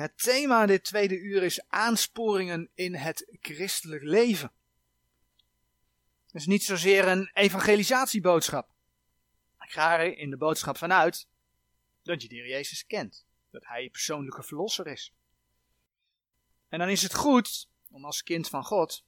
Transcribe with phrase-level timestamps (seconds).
[0.00, 4.52] Het thema dit tweede uur is aansporingen in het christelijk leven.
[6.26, 8.68] Het is niet zozeer een evangelisatieboodschap.
[9.60, 11.28] Ik ga er in de boodschap vanuit
[12.02, 13.26] dat je de Heer Jezus kent.
[13.50, 15.12] Dat Hij je persoonlijke verlosser is.
[16.68, 19.04] En dan is het goed om als kind van God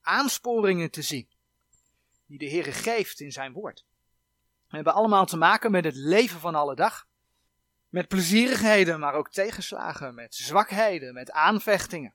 [0.00, 1.28] aansporingen te zien
[2.26, 3.84] die de Heer geeft in zijn woord.
[4.68, 7.10] We hebben allemaal te maken met het leven van alle dag.
[7.92, 12.14] Met plezierigheden, maar ook tegenslagen, met zwakheden, met aanvechtingen.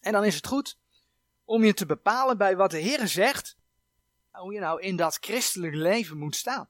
[0.00, 0.78] En dan is het goed
[1.44, 3.56] om je te bepalen bij wat de Heer zegt,
[4.30, 6.68] hoe je nou in dat christelijk leven moet staan.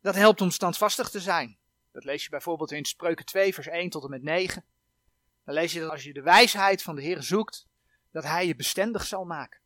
[0.00, 1.58] Dat helpt om standvastig te zijn.
[1.92, 4.64] Dat lees je bijvoorbeeld in Spreuken 2, vers 1 tot en met 9.
[5.44, 7.66] Dan lees je dat als je de wijsheid van de Heer zoekt,
[8.10, 9.60] dat Hij je bestendig zal maken.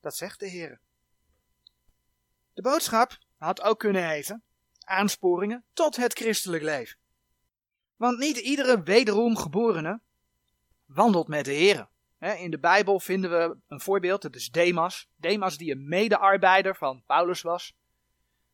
[0.00, 0.80] Dat zegt de Heer.
[2.54, 4.42] De boodschap had ook kunnen heten
[4.88, 6.98] aansporingen tot het christelijk leven.
[7.96, 10.00] Want niet iedere wederom geborene
[10.84, 11.88] wandelt met de Heer.
[12.18, 15.08] In de Bijbel vinden we een voorbeeld, dat is Demas.
[15.16, 17.76] Demas die een medearbeider van Paulus was.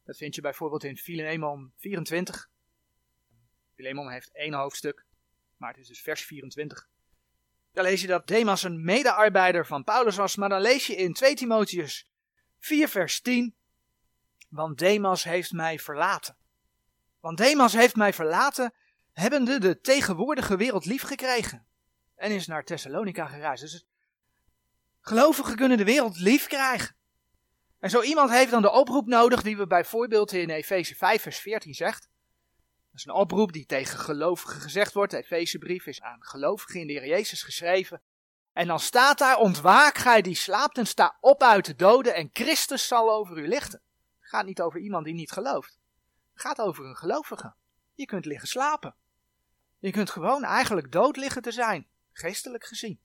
[0.05, 2.51] Dat vind je bijvoorbeeld in Philemon 24.
[3.75, 5.07] Philemon heeft één hoofdstuk,
[5.57, 6.89] maar het is dus vers 24.
[7.73, 11.13] Dan lees je dat Demas een medearbeider van Paulus was, maar dan lees je in
[11.13, 12.09] 2 Timotheus
[12.59, 13.55] 4 vers 10.
[14.55, 16.37] Want Demas heeft mij verlaten.
[17.21, 18.75] Want Demas heeft mij verlaten,
[19.13, 21.67] hebbende de tegenwoordige wereld lief gekregen.
[22.15, 23.63] En is naar Thessalonica gereisd.
[23.63, 23.87] Dus
[25.01, 26.97] gelovigen kunnen de wereld lief krijgen.
[27.79, 31.39] En zo iemand heeft dan de oproep nodig die we bijvoorbeeld in Efeze 5 vers
[31.39, 32.09] 14 zegt.
[32.91, 35.11] Dat is een oproep die tegen gelovigen gezegd wordt.
[35.11, 38.03] De Efezebrief is aan gelovigen in de Heer Jezus geschreven.
[38.53, 42.31] En dan staat daar, ontwaak gij die slaapt en sta op uit de doden en
[42.33, 43.83] Christus zal over u lichten.
[44.35, 45.79] Gaat niet over iemand die niet gelooft.
[46.33, 47.55] Het gaat over een gelovige.
[47.95, 48.97] Je kunt liggen slapen.
[49.79, 53.01] Je kunt gewoon eigenlijk dood liggen te zijn, geestelijk gezien,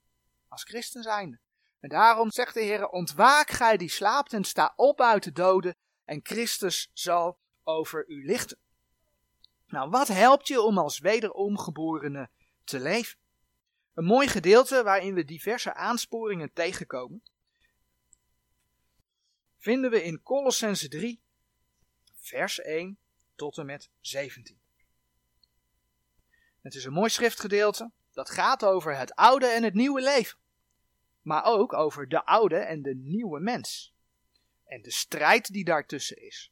[0.47, 1.39] als christen zijnde.
[1.79, 5.75] En daarom zegt de Heer, ontwaak gij die slaapt en sta op uit de doden
[6.05, 8.57] en Christus zal over u lichten.
[9.67, 12.29] Nou, wat helpt je om als wederomgeborene
[12.63, 13.19] te leven?
[13.93, 17.23] Een mooi gedeelte waarin we diverse aansporingen tegenkomen,
[19.59, 21.21] vinden we in Colossense 3,
[22.15, 22.97] vers 1
[23.35, 24.59] tot en met 17.
[26.61, 30.39] Het is een mooi schriftgedeelte dat gaat over het oude en het nieuwe leven,
[31.21, 33.93] maar ook over de oude en de nieuwe mens
[34.65, 36.51] en de strijd die daartussen is.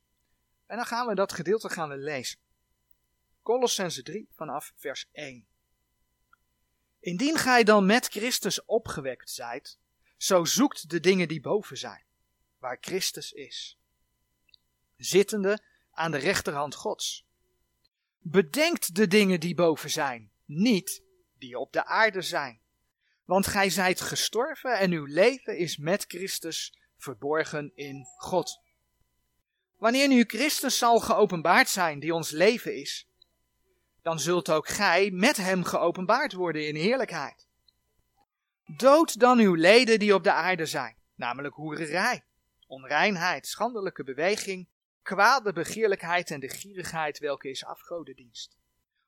[0.66, 2.39] En dan gaan we dat gedeelte gaan we lezen.
[3.41, 5.47] Colossense 3 vanaf vers 1.
[7.00, 9.79] Indien gij dan met Christus opgewekt zijt,
[10.18, 12.06] zo zoekt de dingen die boven zijn,
[12.59, 13.78] waar Christus is,
[14.95, 15.59] zittende
[15.91, 17.25] aan de rechterhand Gods.
[18.19, 21.03] Bedenkt de dingen die boven zijn, niet
[21.38, 22.62] die op de aarde zijn.
[23.25, 28.62] Want gij zijt gestorven en uw leven is met Christus verborgen in God.
[29.78, 33.07] Wanneer nu Christus zal geopenbaard zijn, die ons leven is,
[34.01, 37.47] dan zult ook gij met hem geopenbaard worden in heerlijkheid.
[38.66, 42.24] Dood dan uw leden die op de aarde zijn, namelijk hoererij,
[42.67, 44.69] onreinheid, schandelijke beweging,
[45.01, 48.57] kwade begeerlijkheid en de gierigheid welke is afgodendienst,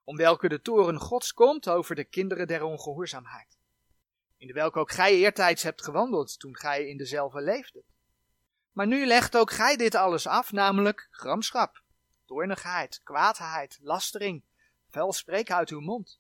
[0.04, 3.58] om welke de toren gods komt over de kinderen der ongehoorzaamheid,
[4.38, 7.84] in de welke ook gij eertijds hebt gewandeld toen gij in dezelfde leefde.
[8.72, 11.84] Maar nu legt ook gij dit alles af, namelijk gramschap,
[12.26, 14.44] toornigheid, kwaadheid, lastering,
[14.90, 16.20] Vel spreek uit uw mond.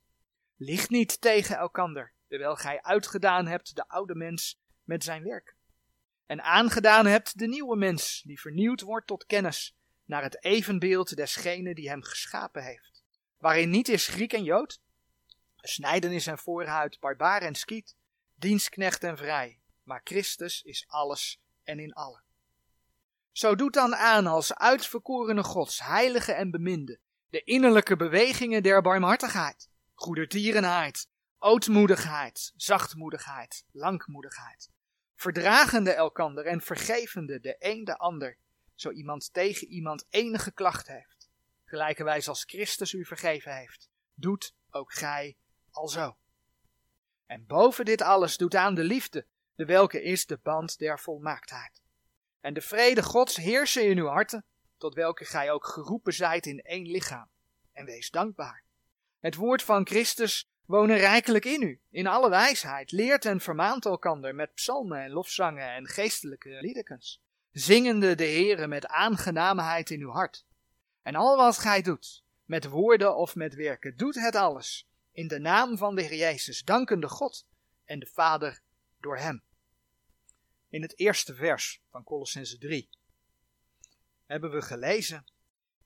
[0.56, 5.58] Licht niet tegen elkander, terwijl gij uitgedaan hebt de oude mens met zijn werk.
[6.30, 9.76] En aangedaan hebt de nieuwe mens, die vernieuwd wordt tot kennis,
[10.06, 13.04] naar het evenbeeld desgene die hem geschapen heeft.
[13.38, 14.82] Waarin niet is Griek en Jood,
[15.56, 17.96] snijdenis en voorhuid, barbaar en skiet,
[18.36, 22.24] dienstknecht en vrij, maar Christus is alles en in allen.
[23.32, 29.70] Zo doet dan aan als uitverkorene Gods, heilige en beminde, de innerlijke bewegingen der barmhartigheid,
[29.94, 34.70] goedertierenheid, ootmoedigheid, zachtmoedigheid, langmoedigheid,
[35.20, 38.38] verdragende elkander en vergevende de een de ander,
[38.76, 41.30] zo iemand tegen iemand enige klacht heeft,
[41.66, 45.38] gelijkerwijs als Christus u vergeven heeft, doet ook gij
[45.72, 46.18] alzo.
[47.26, 49.26] En boven dit alles doet aan de liefde,
[49.56, 51.82] de welke is de band der volmaaktheid.
[52.40, 54.46] En de vrede Gods heersen in uw harten,
[54.78, 57.30] tot welke gij ook geroepen zijt in één lichaam.
[57.72, 58.64] En wees dankbaar.
[59.20, 64.36] Het woord van Christus wonen rijkelijk in u, in alle wijsheid, leert en vermaant elkander
[64.36, 67.22] met psalmen en lofzangen en geestelijke liedekens,
[67.52, 70.46] zingende de Heere met aangenaamheid in uw hart.
[71.02, 75.40] En al wat gij doet, met woorden of met werken, doet het alles in de
[75.40, 77.48] naam van de Heer Jezus, dankende God
[77.86, 78.62] en de Vader
[79.00, 79.44] door Hem.
[80.68, 82.90] In het eerste vers van Colossense 3
[84.26, 85.26] hebben we gelezen: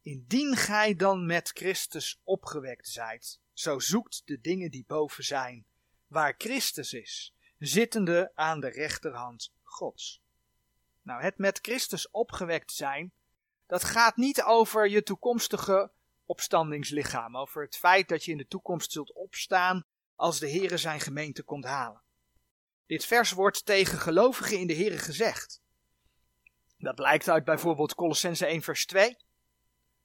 [0.02, 5.66] Indien gij dan met Christus opgewekt zijt, zo zoekt de dingen die boven zijn,
[6.08, 10.22] waar Christus is, zittende aan de rechterhand Gods.
[11.02, 13.14] Nou, het met Christus opgewekt zijn,
[13.68, 15.92] dat gaat niet over je toekomstige
[16.26, 19.86] opstandingslichaam, over het feit dat je in de toekomst zult opstaan
[20.16, 22.02] als de Heere zijn gemeente komt halen.
[22.86, 25.62] Dit vers wordt tegen gelovigen in de Heere gezegd.
[26.78, 29.18] Dat blijkt uit bijvoorbeeld Colossense 1 vers 2.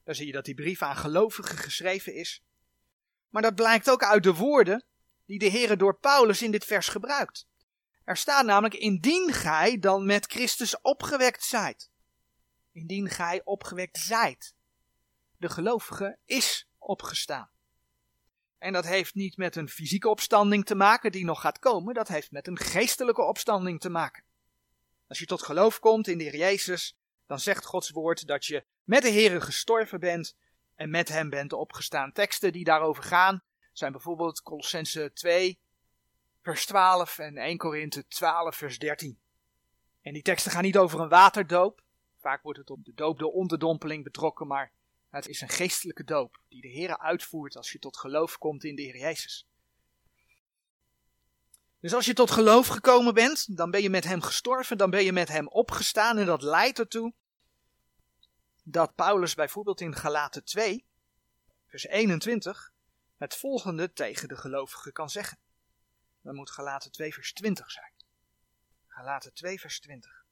[0.03, 2.43] Daar zie je dat die brief aan gelovigen geschreven is.
[3.29, 4.83] Maar dat blijkt ook uit de woorden
[5.25, 7.47] die de Heere door Paulus in dit vers gebruikt.
[8.03, 11.91] Er staat namelijk, indien gij dan met Christus opgewekt zijt.
[12.71, 14.55] Indien gij opgewekt zijt.
[15.37, 17.49] De gelovige is opgestaan.
[18.57, 22.07] En dat heeft niet met een fysieke opstanding te maken die nog gaat komen, dat
[22.07, 24.23] heeft met een geestelijke opstanding te maken.
[25.07, 26.97] Als je tot geloof komt in de Heer Jezus,
[27.27, 30.35] dan zegt Gods woord dat je met de Heer gestorven bent
[30.79, 32.11] en met hem bent opgestaan.
[32.11, 33.43] Teksten die daarover gaan
[33.73, 35.59] zijn bijvoorbeeld Colossense 2,
[36.41, 39.19] vers 12 en 1 Korinthe 12, vers 13.
[40.01, 41.81] En die teksten gaan niet over een waterdoop.
[42.17, 44.71] Vaak wordt het op de doop door onderdompeling betrokken, maar
[45.09, 48.75] het is een geestelijke doop die de Heer uitvoert als je tot geloof komt in
[48.75, 49.47] de Heer Jezus.
[51.79, 55.03] Dus als je tot geloof gekomen bent, dan ben je met Hem gestorven, dan ben
[55.03, 57.13] je met Hem opgestaan en dat leidt ertoe
[58.71, 60.85] dat Paulus bijvoorbeeld in Galaten 2,
[61.67, 62.71] vers 21,
[63.17, 65.37] het volgende tegen de gelovigen kan zeggen.
[66.21, 67.93] Dan moet Galaten 2 vers 20 zijn.
[68.87, 70.25] Galaten 2 vers 20.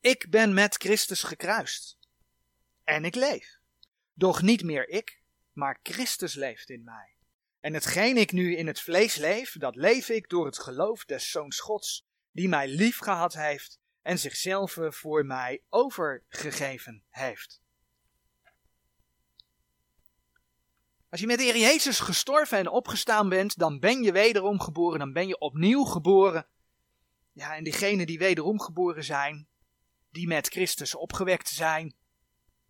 [0.00, 1.98] Ik ben met Christus gekruist.
[2.84, 3.58] En ik leef.
[4.12, 7.14] Doch niet meer ik, maar Christus leeft in mij.
[7.60, 11.30] En hetgeen ik nu in het vlees leef, dat leef ik door het geloof des
[11.30, 17.60] Zoons Gods, die mij lief gehad heeft en zichzelf voor mij overgegeven heeft.
[21.08, 24.98] Als je met de Heer Jezus gestorven en opgestaan bent, dan ben je wederom geboren,
[24.98, 26.46] dan ben je opnieuw geboren.
[27.32, 29.48] Ja, en diegenen die wederom geboren zijn,
[30.10, 31.94] die met Christus opgewekt zijn,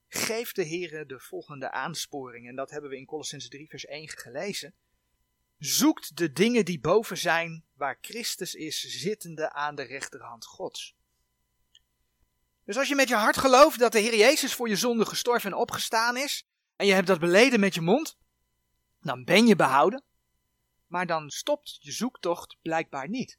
[0.08, 2.48] geeft de Heer de volgende aansporing.
[2.48, 4.74] En dat hebben we in Colossens 3 vers 1 gelezen.
[5.58, 10.96] Zoekt de dingen die boven zijn, waar Christus is, zittende aan de rechterhand Gods.
[12.66, 15.50] Dus als je met je hart gelooft dat de Heer Jezus voor je zonde gestorven
[15.50, 16.46] en opgestaan is,
[16.76, 18.18] en je hebt dat beleden met je mond,
[19.00, 20.02] dan ben je behouden.
[20.86, 23.38] Maar dan stopt je zoektocht blijkbaar niet.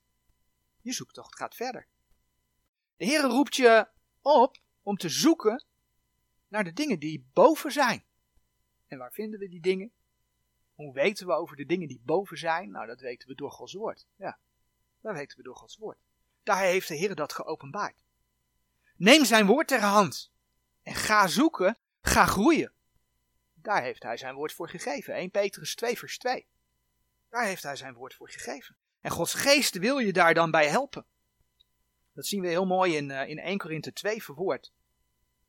[0.81, 1.88] Je zoektocht gaat verder.
[2.97, 3.88] De Heer roept je
[4.21, 5.65] op om te zoeken
[6.47, 8.06] naar de dingen die boven zijn.
[8.88, 9.91] En waar vinden we die dingen?
[10.75, 12.71] Hoe weten we over de dingen die boven zijn?
[12.71, 14.07] Nou, dat weten we door Gods woord.
[14.15, 14.39] Ja,
[15.01, 15.97] dat weten we door Gods woord.
[16.44, 18.06] Daar heeft de Heer dat geopenbaard.
[18.97, 20.31] Neem zijn woord ter hand
[20.83, 22.73] en ga zoeken, ga groeien.
[23.53, 25.13] Daar heeft hij zijn woord voor gegeven.
[25.13, 26.47] 1 Petrus 2 vers 2.
[27.29, 28.77] Daar heeft hij zijn woord voor gegeven.
[29.01, 31.05] En Gods geest wil je daar dan bij helpen.
[32.13, 34.71] Dat zien we heel mooi in, uh, in 1 Korinthe 2 verwoord.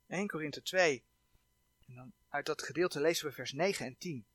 [0.07, 1.03] 1 Korinthe 2.
[1.87, 4.25] En dan uit dat gedeelte lezen we vers 9 en 10.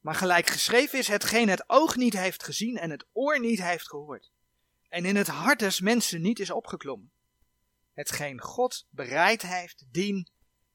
[0.00, 3.88] Maar gelijk geschreven is hetgeen het oog niet heeft gezien en het oor niet heeft
[3.88, 4.30] gehoord.
[4.88, 7.12] En in het hart des mensen niet is opgeklommen.
[7.92, 10.28] Hetgeen God bereid heeft, dien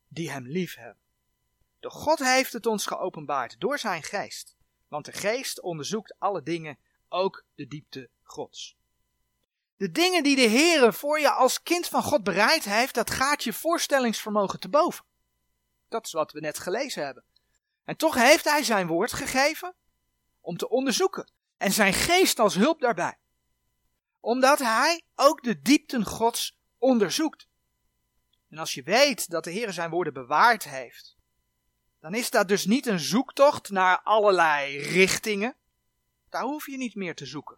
[0.07, 1.03] die hem lief hebben.
[1.79, 4.55] De God heeft het ons geopenbaard door zijn geest.
[4.87, 6.79] Want de geest onderzoekt alle dingen,
[7.09, 8.75] ook de diepte Gods.
[9.77, 13.43] De dingen die de Heere voor je als kind van God bereid heeft, dat gaat
[13.43, 15.05] je voorstellingsvermogen te boven.
[15.87, 17.23] Dat is wat we net gelezen hebben.
[17.83, 19.75] En toch heeft hij zijn woord gegeven
[20.41, 21.31] om te onderzoeken.
[21.57, 23.17] En zijn geest als hulp daarbij.
[24.19, 27.47] Omdat hij ook de diepten Gods onderzoekt.
[28.49, 31.17] En als je weet dat de Heer zijn woorden bewaard heeft,
[31.99, 35.55] dan is dat dus niet een zoektocht naar allerlei richtingen.
[36.29, 37.57] Daar hoef je niet meer te zoeken.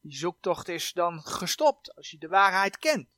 [0.00, 3.08] Die zoektocht is dan gestopt als je de waarheid kent.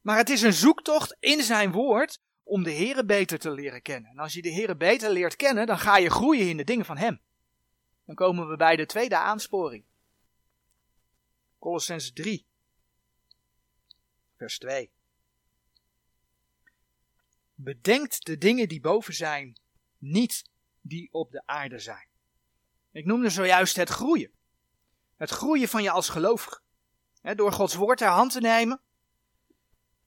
[0.00, 4.10] Maar het is een zoektocht in zijn woord om de Heere beter te leren kennen.
[4.10, 6.84] En als je de Heere beter leert kennen, dan ga je groeien in de dingen
[6.84, 7.20] van Hem.
[8.04, 9.84] Dan komen we bij de tweede aansporing.
[11.58, 12.46] Colossens 3,
[14.44, 14.92] vers 2.
[17.54, 19.58] Bedenkt de dingen die boven zijn,
[19.98, 22.08] niet die op de aarde zijn.
[22.92, 24.32] Ik noemde zojuist het groeien.
[25.16, 26.60] Het groeien van je als gelovige.
[27.20, 28.82] door Gods woord ter hand te nemen.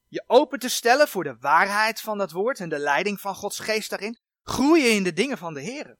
[0.08, 3.58] Je open te stellen voor de waarheid van dat woord en de leiding van Gods
[3.58, 4.18] geest daarin.
[4.42, 5.98] Groeien in de dingen van de Heer.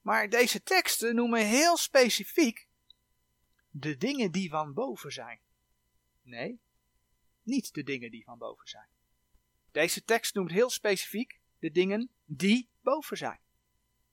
[0.00, 2.68] Maar deze teksten noemen heel specifiek
[3.70, 5.40] de dingen die van boven zijn.
[6.22, 6.60] Nee,
[7.42, 8.88] niet de dingen die van boven zijn.
[9.70, 13.40] Deze tekst noemt heel specifiek de dingen die boven zijn.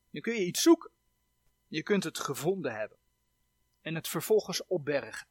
[0.09, 0.91] Nu kun je iets zoeken.
[1.67, 2.97] Je kunt het gevonden hebben.
[3.81, 5.27] En het vervolgens opbergen.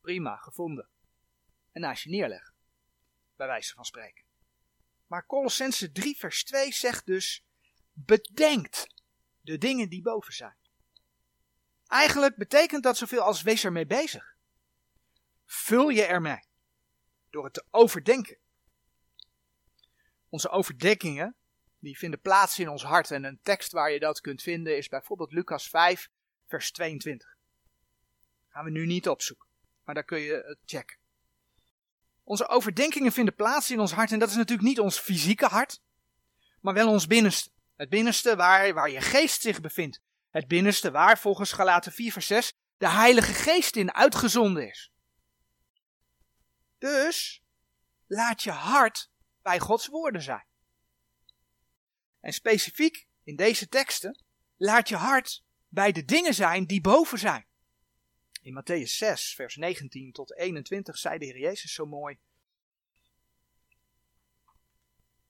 [0.00, 0.88] Prima, gevonden.
[1.72, 2.54] En naast je neerleggen.
[3.36, 4.24] Bij wijze van spreken.
[5.06, 7.44] Maar Colossense 3 vers 2 zegt dus,
[7.92, 8.86] bedenkt
[9.40, 10.56] de dingen die boven zijn.
[11.86, 14.36] Eigenlijk betekent dat zoveel als wees ermee bezig.
[15.44, 16.50] Vul je ermee.
[17.32, 18.38] Door het te overdenken.
[20.28, 21.36] Onze overdenkingen,
[21.78, 23.10] die vinden plaats in ons hart.
[23.10, 26.08] En een tekst waar je dat kunt vinden is bijvoorbeeld Lucas 5,
[26.46, 27.36] vers 22.
[28.48, 29.48] Gaan we nu niet opzoeken,
[29.84, 30.98] maar daar kun je het checken.
[32.24, 35.80] Onze overdenkingen vinden plaats in ons hart en dat is natuurlijk niet ons fysieke hart,
[36.60, 37.50] maar wel ons binnenste.
[37.76, 40.00] Het binnenste waar, waar je geest zich bevindt.
[40.30, 44.91] Het binnenste waar volgens Galaten 4 vers 6 de Heilige Geest in uitgezonden is.
[46.82, 47.42] Dus
[48.06, 49.10] laat je hart
[49.42, 50.44] bij Gods woorden zijn.
[52.20, 54.24] En specifiek in deze teksten
[54.56, 57.46] laat je hart bij de dingen zijn die boven zijn.
[58.42, 62.18] In Matthäus 6, vers 19 tot 21 zei de Heer Jezus zo mooi.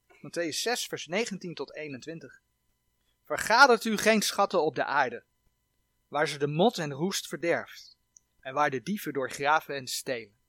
[0.08, 2.42] Matthäus 6, vers 19 tot 21.
[3.24, 5.24] Vergadert u geen schatten op de aarde,
[6.08, 7.96] waar ze de mot en roest verderft,
[8.40, 10.40] en waar de dieven door graven en stelen.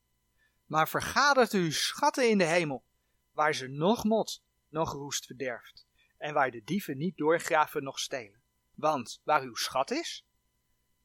[0.73, 2.85] Maar vergadert u schatten in de hemel,
[3.31, 5.85] waar ze nog mot, nog roest verderft,
[6.17, 8.41] en waar de dieven niet doorgraven nog stelen.
[8.75, 10.25] Want waar uw schat is,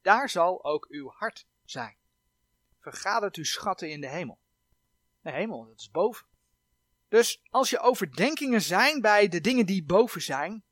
[0.02, 1.96] daar zal ook uw hart zijn.
[2.80, 4.40] Vergadert uw schatten in de hemel.
[5.20, 6.26] De hemel, dat is boven.
[7.08, 10.64] Dus als je overdenkingen zijn bij de dingen die boven zijn,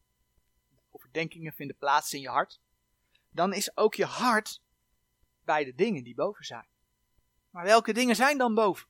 [0.90, 2.60] overdenkingen vinden plaats in je hart,
[3.30, 4.62] dan is ook je hart
[5.44, 6.68] bij de dingen die boven zijn.
[7.56, 8.86] Maar welke dingen zijn dan boven?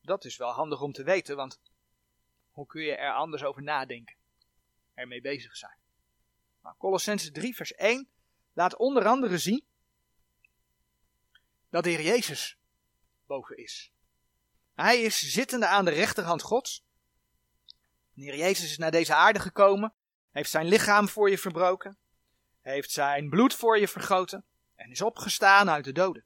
[0.00, 1.60] Dat is wel handig om te weten, want
[2.50, 4.16] hoe kun je er anders over nadenken?
[4.94, 5.76] Ermee bezig zijn.
[6.62, 8.08] Nou, Colossense 3 vers 1
[8.52, 9.64] laat onder andere zien
[11.70, 12.58] dat de Heer Jezus
[13.26, 13.92] boven is.
[14.74, 16.84] Hij is zittende aan de rechterhand Gods.
[18.12, 19.94] De Heer Jezus is naar deze aarde gekomen,
[20.30, 21.98] heeft zijn lichaam voor je verbroken,
[22.60, 26.24] heeft zijn bloed voor je vergoten en is opgestaan uit de doden.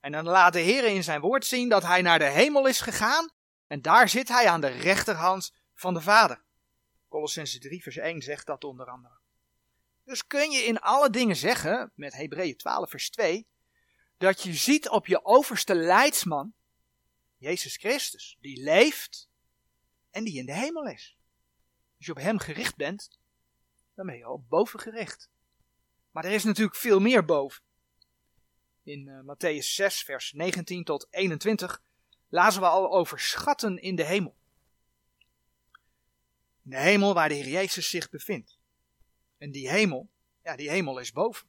[0.00, 2.80] En dan laat de Heer in zijn woord zien dat hij naar de hemel is
[2.80, 3.30] gegaan
[3.66, 6.42] en daar zit hij aan de rechterhand van de Vader.
[7.08, 9.18] Colossense 3 vers 1 zegt dat onder andere.
[10.04, 13.46] Dus kun je in alle dingen zeggen, met Hebreeën 12 vers 2,
[14.16, 16.52] dat je ziet op je overste leidsman,
[17.36, 19.28] Jezus Christus, die leeft
[20.10, 21.16] en die in de hemel is.
[21.96, 23.18] Als je op hem gericht bent,
[23.94, 25.30] dan ben je al boven gericht.
[26.10, 27.62] Maar er is natuurlijk veel meer boven.
[28.88, 31.82] In uh, Matthäus 6, vers 19 tot 21
[32.28, 34.36] lazen we al over schatten in de hemel.
[36.64, 38.58] In de hemel waar de Heer Jezus zich bevindt.
[39.38, 40.10] En die hemel,
[40.42, 41.48] ja, die hemel is boven.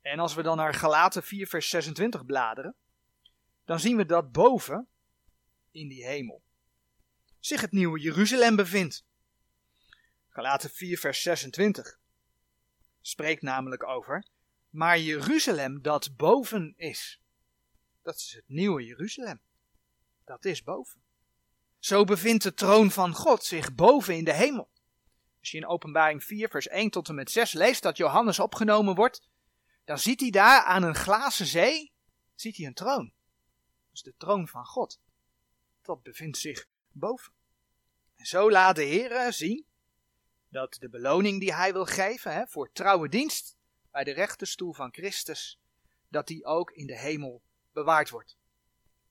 [0.00, 2.74] En als we dan naar Galaten 4, vers 26 bladeren,
[3.64, 4.88] dan zien we dat boven,
[5.70, 6.42] in die hemel,
[7.38, 9.04] zich het nieuwe Jeruzalem bevindt.
[10.28, 11.98] Galaten 4, vers 26
[13.00, 14.24] spreekt namelijk over,
[14.70, 17.20] maar Jeruzalem dat boven is.
[18.02, 19.40] Dat is het nieuwe Jeruzalem.
[20.24, 21.02] Dat is boven.
[21.78, 24.70] Zo bevindt de troon van God zich boven in de hemel.
[25.40, 28.94] Als je in Openbaring 4, vers 1 tot en met 6 leest dat Johannes opgenomen
[28.94, 29.28] wordt,
[29.84, 31.92] dan ziet hij daar aan een glazen zee,
[32.34, 33.04] ziet hij een troon.
[33.04, 35.00] Dat is de troon van God.
[35.82, 37.32] Dat bevindt zich boven.
[38.16, 39.66] En zo laat de Heer zien
[40.48, 43.56] dat de beloning die hij wil geven hè, voor trouwe dienst
[43.90, 45.60] bij de rechterstoel van Christus,
[46.08, 47.42] dat die ook in de hemel
[47.72, 48.38] bewaard wordt.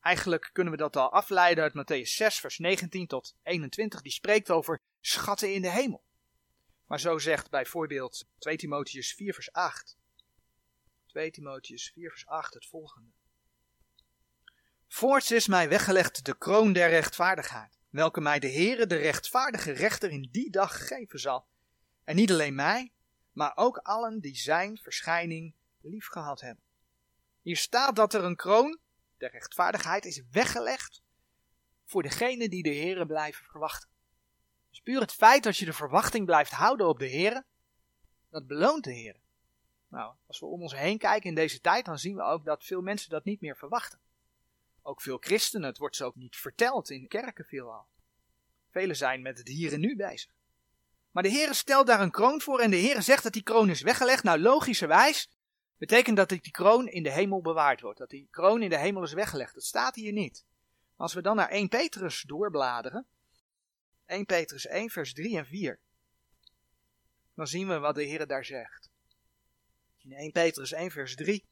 [0.01, 4.51] Eigenlijk kunnen we dat al afleiden uit Matthäus 6, vers 19 tot 21, die spreekt
[4.51, 6.03] over schatten in de hemel.
[6.85, 9.97] Maar zo zegt bijvoorbeeld 2 Timotheus 4, vers 8.
[11.05, 13.09] 2 Timotheus 4 vers 8 het volgende.
[14.87, 20.09] Voorts is mij weggelegd de kroon der rechtvaardigheid, welke mij de Heere, de rechtvaardige rechter,
[20.09, 21.47] in die dag geven zal.
[22.03, 22.93] En niet alleen mij,
[23.39, 26.63] maar ook allen die zijn verschijning liefgehad hebben.
[27.41, 28.79] Hier staat dat er een kroon
[29.17, 31.01] der rechtvaardigheid is weggelegd
[31.85, 33.89] voor degenen die de Heere blijven verwachten.
[34.69, 37.45] Dus puur het feit dat je de verwachting blijft houden op de Heere,
[38.29, 39.19] dat beloont de Heere.
[39.87, 42.63] Nou, als we om ons heen kijken in deze tijd, dan zien we ook dat
[42.63, 43.99] veel mensen dat niet meer verwachten.
[44.81, 47.87] Ook veel christenen, het wordt ze ook niet verteld in kerken veelal.
[48.69, 50.38] Velen zijn met het hier en nu bezig.
[51.11, 53.69] Maar de Heer stelt daar een kroon voor en de Heer zegt dat die kroon
[53.69, 54.23] is weggelegd.
[54.23, 55.29] Nou, logischerwijs
[55.77, 57.99] betekent dat die kroon in de hemel bewaard wordt.
[57.99, 59.53] Dat die kroon in de hemel is weggelegd.
[59.53, 60.45] Dat staat hier niet.
[60.95, 63.07] Als we dan naar 1 Petrus doorbladeren.
[64.05, 65.79] 1 Petrus 1 vers 3 en 4.
[67.35, 68.89] Dan zien we wat de Heer daar zegt.
[69.97, 71.45] In 1 Petrus 1 vers 3.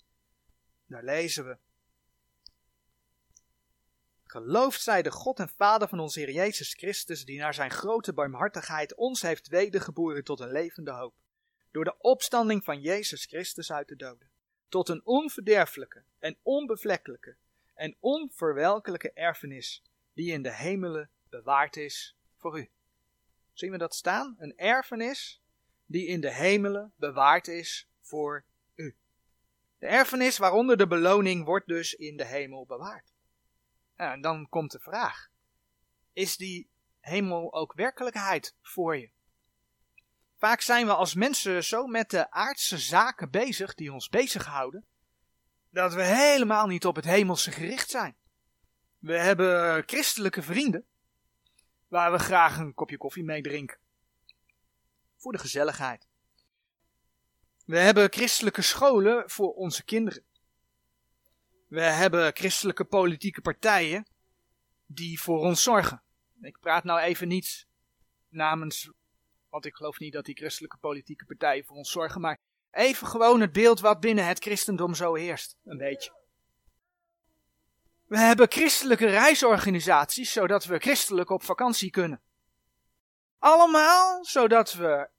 [0.85, 1.57] Daar lezen we.
[4.27, 8.13] Geloofd zij de God en Vader van onze Heer Jezus Christus, die naar zijn grote
[8.13, 11.13] barmhartigheid ons heeft wedergeboren tot een levende hoop,
[11.71, 14.29] door de opstanding van Jezus Christus uit de doden,
[14.69, 17.35] tot een onverderfelijke en onbevlekkelijke
[17.73, 22.69] en onverwelkelijke erfenis, die in de hemelen bewaard is voor u.
[23.53, 24.35] Zien we dat staan?
[24.39, 25.41] Een erfenis
[25.85, 28.95] die in de hemelen bewaard is voor u.
[29.79, 33.15] De erfenis waaronder de beloning wordt dus in de hemel bewaard.
[33.97, 35.29] En dan komt de vraag:
[36.13, 39.09] is die hemel ook werkelijkheid voor je?
[40.37, 44.85] Vaak zijn we als mensen zo met de aardse zaken bezig die ons bezighouden,
[45.69, 48.15] dat we helemaal niet op het hemelse gericht zijn.
[48.99, 50.85] We hebben christelijke vrienden,
[51.87, 53.77] waar we graag een kopje koffie mee drinken.
[55.15, 56.07] Voor de gezelligheid.
[57.65, 60.23] We hebben christelijke scholen voor onze kinderen.
[61.67, 64.07] We hebben christelijke politieke partijen
[64.85, 66.01] die voor ons zorgen.
[66.41, 67.67] Ik praat nou even niet
[68.29, 68.91] namens,
[69.49, 72.39] want ik geloof niet dat die christelijke politieke partijen voor ons zorgen, maar
[72.71, 76.15] even gewoon het beeld wat binnen het christendom zo heerst, een beetje.
[78.05, 82.21] We hebben christelijke reisorganisaties, zodat we christelijk op vakantie kunnen.
[83.37, 85.09] Allemaal zodat we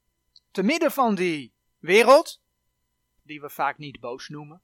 [0.50, 2.40] te midden van die wereld,
[3.22, 4.62] die we vaak niet boos noemen,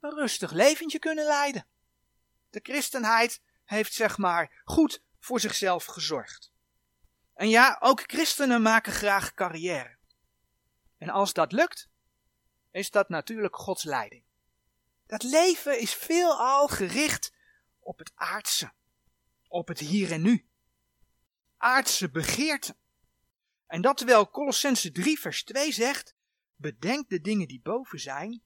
[0.00, 1.66] een rustig leventje kunnen leiden.
[2.50, 6.52] De christenheid heeft zeg maar goed voor zichzelf gezorgd.
[7.34, 9.96] En ja, ook christenen maken graag carrière.
[10.98, 11.88] En als dat lukt,
[12.70, 14.24] is dat natuurlijk Gods leiding.
[15.06, 17.32] Dat leven is veelal gericht
[17.80, 18.72] op het aardse,
[19.48, 20.48] op het hier en nu.
[21.56, 22.76] Aardse begeerten.
[23.66, 26.14] En dat terwijl Colossense 3 vers 2 zegt,
[26.56, 28.42] bedenk de dingen die boven zijn,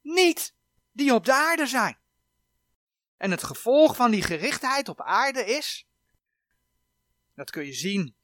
[0.00, 0.54] niet
[0.94, 1.98] die op de aarde zijn.
[3.16, 5.86] En het gevolg van die gerichtheid op aarde is,
[7.34, 8.16] dat kun je zien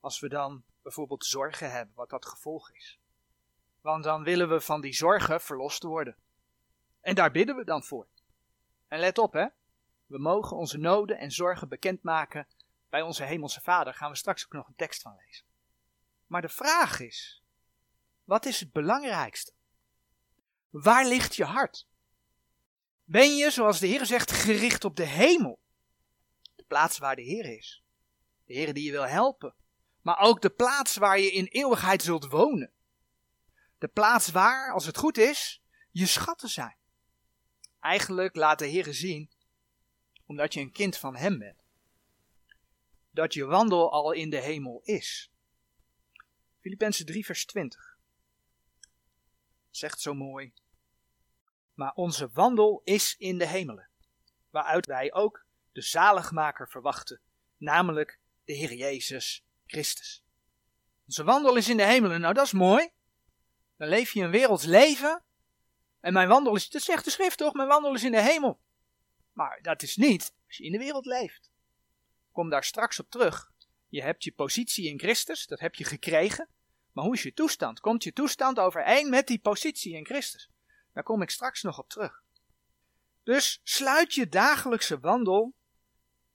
[0.00, 2.98] als we dan bijvoorbeeld zorgen hebben, wat dat gevolg is.
[3.80, 6.16] Want dan willen we van die zorgen verlost worden.
[7.00, 8.06] En daar bidden we dan voor.
[8.88, 9.46] En let op hè,
[10.06, 12.46] we mogen onze noden en zorgen bekendmaken
[12.88, 13.94] bij onze hemelse vader.
[13.94, 15.46] Gaan we straks ook nog een tekst van lezen.
[16.26, 17.42] Maar de vraag is,
[18.24, 19.52] wat is het belangrijkste?
[20.70, 21.86] Waar ligt je hart?
[23.04, 25.58] Ben je, zoals de Heer zegt, gericht op de hemel?
[26.56, 27.82] De plaats waar de Heer is.
[28.44, 29.54] De Heer die je wil helpen.
[30.00, 32.72] Maar ook de plaats waar je in eeuwigheid zult wonen.
[33.78, 36.76] De plaats waar, als het goed is, je schatten zijn.
[37.80, 39.30] Eigenlijk laat de Heer zien,
[40.26, 41.62] omdat je een kind van Hem bent,
[43.10, 45.30] dat je wandel al in de hemel is.
[46.60, 47.98] Filippenzen 3 vers 20
[49.70, 50.52] zegt zo mooi
[51.74, 53.88] maar onze wandel is in de hemelen,
[54.50, 57.20] waaruit wij ook de zaligmaker verwachten,
[57.56, 60.22] namelijk de Heer Jezus Christus.
[61.06, 62.88] Onze wandel is in de hemelen, nou dat is mooi.
[63.76, 65.22] Dan leef je een werelds leven.
[66.00, 68.60] En mijn wandel is, dat zegt de schrift toch, mijn wandel is in de hemel.
[69.32, 71.50] Maar dat is niet als je in de wereld leeft.
[72.32, 73.52] Kom daar straks op terug.
[73.88, 76.48] Je hebt je positie in Christus, dat heb je gekregen.
[76.92, 77.80] Maar hoe is je toestand?
[77.80, 80.48] Komt je toestand overeen met die positie in Christus?
[80.94, 82.22] Daar kom ik straks nog op terug.
[83.22, 85.54] Dus sluit je dagelijkse wandel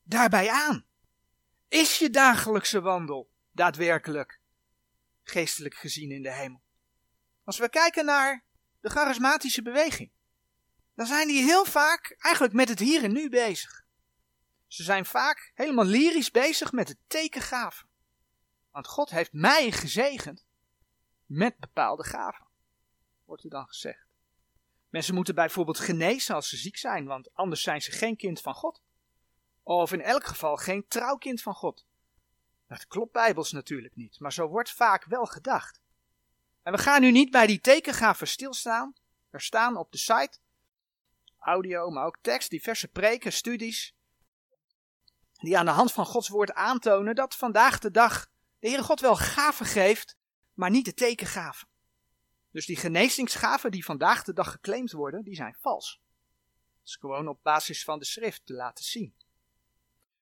[0.04, 0.86] daarbij aan.
[1.68, 4.40] Is je dagelijkse wandel daadwerkelijk
[5.24, 6.62] geestelijk gezien in de hemel?
[7.44, 8.44] Als we kijken naar
[8.80, 10.12] de charismatische beweging,
[10.96, 13.84] dan zijn die heel vaak eigenlijk met het hier en nu bezig.
[14.68, 17.90] Ze zijn vaak helemaal lyrisch bezig met het tekengaven.
[18.72, 20.46] Want God heeft mij gezegend
[21.26, 22.48] met bepaalde gaven,
[23.26, 24.09] wordt er dan gezegd.
[24.90, 28.54] Mensen moeten bijvoorbeeld genezen als ze ziek zijn, want anders zijn ze geen kind van
[28.54, 28.82] God.
[29.64, 31.86] Of in elk geval geen trouwkind van God.
[32.68, 35.82] Dat klopt bijbels natuurlijk niet, maar zo wordt vaak wel gedacht.
[36.64, 38.94] En we gaan nu niet bij die tekengaven stilstaan.
[39.30, 40.38] Er staan op de site
[41.40, 43.94] audio, maar ook tekst, diverse preken, studies,
[45.34, 48.28] die aan de hand van Gods woord aantonen dat vandaag de dag
[48.60, 50.18] de Heere God wel gaven geeft,
[50.54, 51.68] maar niet de tekengaven.
[52.52, 56.02] Dus die genezingsgaven die vandaag de dag geclaimd worden, die zijn vals.
[56.78, 59.16] Dat is gewoon op basis van de schrift te laten zien.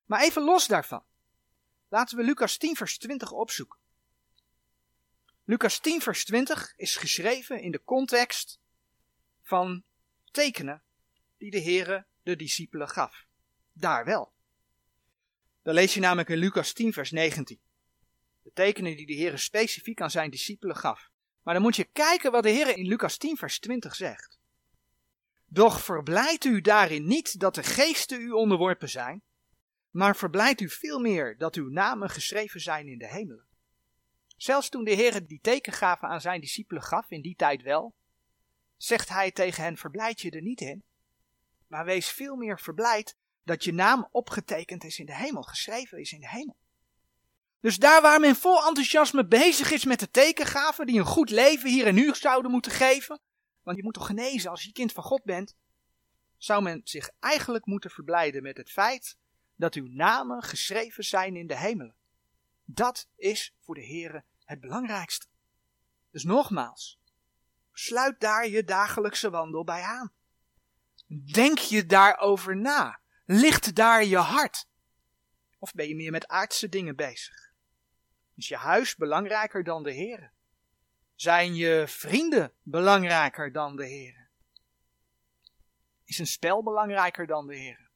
[0.06, 1.04] Maar even los daarvan.
[1.88, 3.80] Laten we Lucas 10 vers 20 opzoeken.
[5.44, 8.60] Lucas 10, vers 20 is geschreven in de context
[9.42, 9.84] van
[10.32, 10.84] tekenen
[11.38, 13.26] die de Heere de discipelen gaf.
[13.74, 14.34] Daar wel.
[15.62, 17.60] Dan lees je namelijk in Lucas 10, vers 19.
[18.42, 21.10] De tekenen die de Heer specifiek aan zijn discipelen gaf.
[21.48, 24.40] Maar dan moet je kijken wat de Heer in Lucas 10, vers 20 zegt.
[25.46, 29.22] Doch verblijdt u daarin niet dat de geesten u onderworpen zijn,
[29.90, 33.46] maar verblijdt u veel meer dat uw namen geschreven zijn in de hemelen.
[34.38, 37.94] Zelfs toen de Heer die tekengaven aan zijn discipelen gaf, in die tijd wel,
[38.78, 40.84] zegt hij tegen hen: Verblijd je er niet in,
[41.68, 46.12] maar wees veel meer verblijd dat je naam opgetekend is in de hemel, geschreven is
[46.12, 46.56] in de hemel.
[47.60, 51.70] Dus daar waar men vol enthousiasme bezig is met de tekengaven die een goed leven
[51.70, 53.20] hier en nu zouden moeten geven,
[53.64, 55.56] want je moet toch genezen als je kind van God bent,
[56.38, 59.18] zou men zich eigenlijk moeten verblijden met het feit
[59.56, 61.96] dat uw namen geschreven zijn in de hemelen.
[62.66, 65.26] Dat is voor de Heere het belangrijkste.
[66.12, 67.00] Dus nogmaals,
[67.72, 70.12] sluit daar je dagelijkse wandel bij aan.
[71.32, 73.00] Denk je daarover na?
[73.26, 74.68] Ligt daar je hart?
[75.60, 77.47] Of ben je meer met aardse dingen bezig?
[78.38, 80.32] Is je huis belangrijker dan de Heer?
[81.16, 84.28] Zijn je vrienden belangrijker dan de Heer?
[86.04, 87.90] Is een spel belangrijker dan de Heer?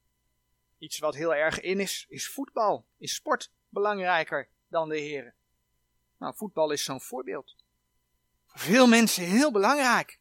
[0.78, 5.34] Iets wat heel erg in is, is voetbal, is sport belangrijker dan de Heer?
[6.18, 7.56] Nou, voetbal is zo'n voorbeeld.
[8.46, 10.20] Voor veel mensen heel belangrijk.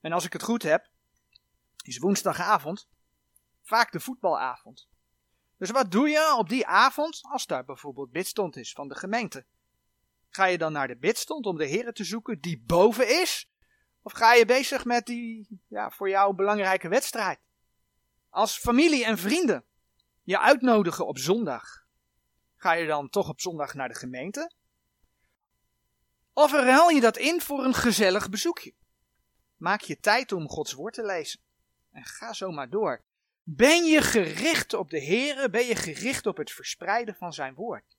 [0.00, 0.88] En als ik het goed heb,
[1.82, 2.88] is woensdagavond
[3.62, 4.88] vaak de voetbalavond.
[5.60, 9.44] Dus wat doe je op die avond als daar bijvoorbeeld bidstond is van de gemeente?
[10.28, 13.50] Ga je dan naar de bidstond om de Heer te zoeken die boven is?
[14.02, 17.40] Of ga je bezig met die ja, voor jou belangrijke wedstrijd?
[18.28, 19.64] Als familie en vrienden
[20.22, 21.84] je uitnodigen op zondag,
[22.56, 24.52] ga je dan toch op zondag naar de gemeente?
[26.32, 28.74] Of ruil je dat in voor een gezellig bezoekje?
[29.56, 31.40] Maak je tijd om Gods woord te lezen.
[31.90, 33.04] En ga zo maar door.
[33.42, 35.50] Ben je gericht op de Here?
[35.50, 37.96] Ben je gericht op het verspreiden van zijn woord?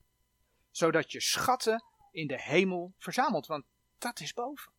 [0.71, 3.65] Zodat je schatten in de hemel verzamelt, want
[3.97, 4.73] dat is boven.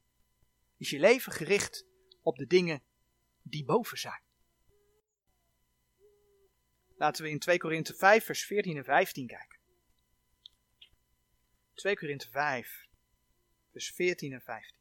[0.77, 1.87] Is je leven gericht
[2.23, 2.83] op de dingen
[3.43, 4.23] die boven zijn?
[6.97, 9.59] Laten we in 2 Korinthe 5, vers 14 en 15 kijken.
[11.75, 12.87] 2 Korinthe 5,
[13.73, 14.77] vers 14 en 15.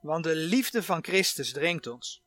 [0.00, 2.25] Want de liefde van Christus dringt ons,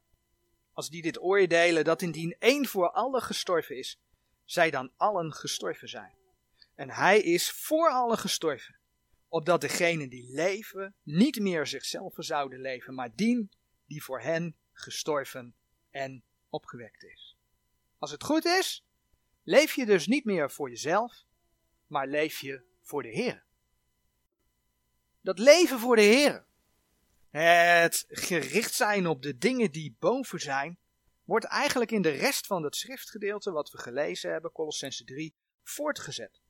[0.79, 3.99] als die dit oordelen dat indien één voor allen gestorven is,
[4.45, 6.15] zij dan allen gestorven zijn.
[6.75, 8.75] En hij is voor allen gestorven,
[9.27, 13.51] opdat degenen die leven niet meer zichzelf zouden leven, maar dien
[13.85, 15.55] die voor hen gestorven
[15.91, 17.35] en opgewekt is.
[17.97, 18.83] Als het goed is,
[19.43, 21.23] leef je dus niet meer voor jezelf,
[21.87, 23.43] maar leef je voor de Heer.
[25.21, 26.45] Dat leven voor de Heer,
[27.29, 30.77] het gericht zijn op de dingen die boven zijn,
[31.23, 36.41] wordt eigenlijk in de rest van het schriftgedeelte wat we gelezen hebben, Colossense 3, voortgezet.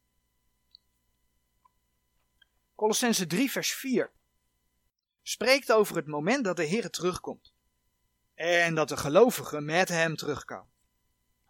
[2.75, 4.11] Colossense 3, vers 4
[5.21, 7.53] spreekt over het moment dat de Heer terugkomt.
[8.33, 10.71] En dat de gelovigen met hem terugkomen.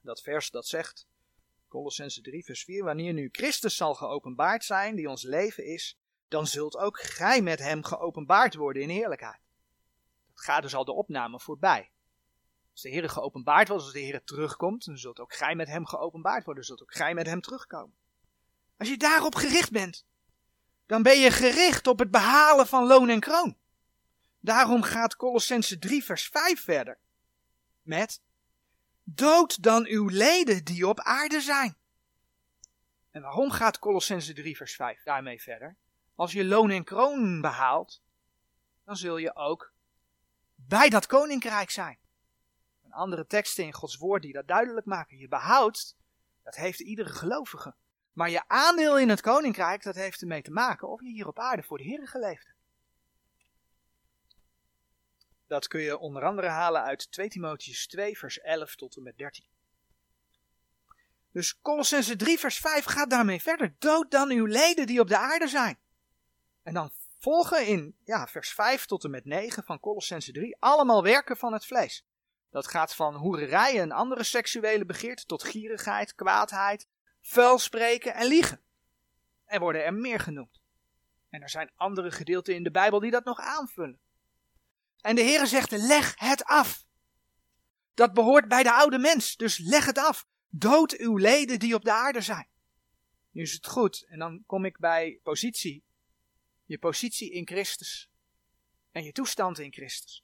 [0.02, 1.08] Dat vers dat zegt,
[1.68, 5.98] Colossense 3, vers 4, wanneer nu Christus zal geopenbaard zijn, die ons leven is,
[6.30, 9.42] dan zult ook gij met hem geopenbaard worden in heerlijkheid.
[10.34, 11.92] Dat gaat dus al de opname voorbij.
[12.72, 15.86] Als de Heer geopenbaard wordt, als de Heer terugkomt, dan zult ook gij met hem
[15.86, 17.96] geopenbaard worden, zult ook gij met hem terugkomen.
[18.78, 20.06] Als je daarop gericht bent,
[20.86, 23.58] dan ben je gericht op het behalen van loon en kroon.
[24.40, 26.98] Daarom gaat Colossense 3 vers 5 verder.
[27.82, 28.22] Met,
[29.04, 31.78] dood dan uw leden die op aarde zijn.
[33.12, 35.78] En waarom gaat Colossense 3 vers 5 daarmee verder?
[36.20, 38.02] Als je loon en kroon behaalt,
[38.84, 39.74] dan zul je ook
[40.56, 41.98] bij dat koninkrijk zijn.
[42.90, 45.18] Andere teksten in Gods woord die dat duidelijk maken.
[45.18, 45.96] Je behoudt,
[46.44, 47.76] dat heeft iedere gelovige.
[48.14, 51.40] Maar je aandeel in het koninkrijk, dat heeft ermee te maken of je hier op
[51.40, 52.60] aarde voor de Heer geleefd hebt.
[55.48, 59.18] Dat kun je onder andere halen uit 2 Timotheus 2 vers 11 tot en met
[59.18, 59.46] 13.
[61.32, 63.76] Dus Colossense 3 vers 5 gaat daarmee verder.
[63.78, 65.78] Dood dan uw leden die op de aarde zijn.
[66.70, 71.04] En dan volgen in ja, vers 5 tot en met 9 van Colossense 3 allemaal
[71.04, 72.06] werken van het vlees.
[72.52, 76.88] Dat gaat van hoererijen en andere seksuele begeerten tot gierigheid, kwaadheid,
[77.22, 78.62] vuilspreken en liegen.
[79.46, 80.62] Er worden er meer genoemd.
[81.30, 84.00] En er zijn andere gedeelten in de Bijbel die dat nog aanvullen.
[85.02, 86.86] En de Heere zegt, leg het af.
[87.94, 90.28] Dat behoort bij de oude mens, dus leg het af.
[90.50, 92.48] Dood uw leden die op de aarde zijn.
[93.32, 95.88] Nu is het goed, en dan kom ik bij positie.
[96.70, 98.10] Je positie in Christus.
[98.92, 100.24] En je toestand in Christus.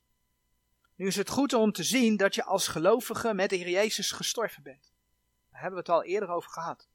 [0.95, 4.12] Nu is het goed om te zien dat je als gelovige met de Heer Jezus
[4.12, 4.91] gestorven bent.
[5.51, 6.88] Daar hebben we het al eerder over gehad.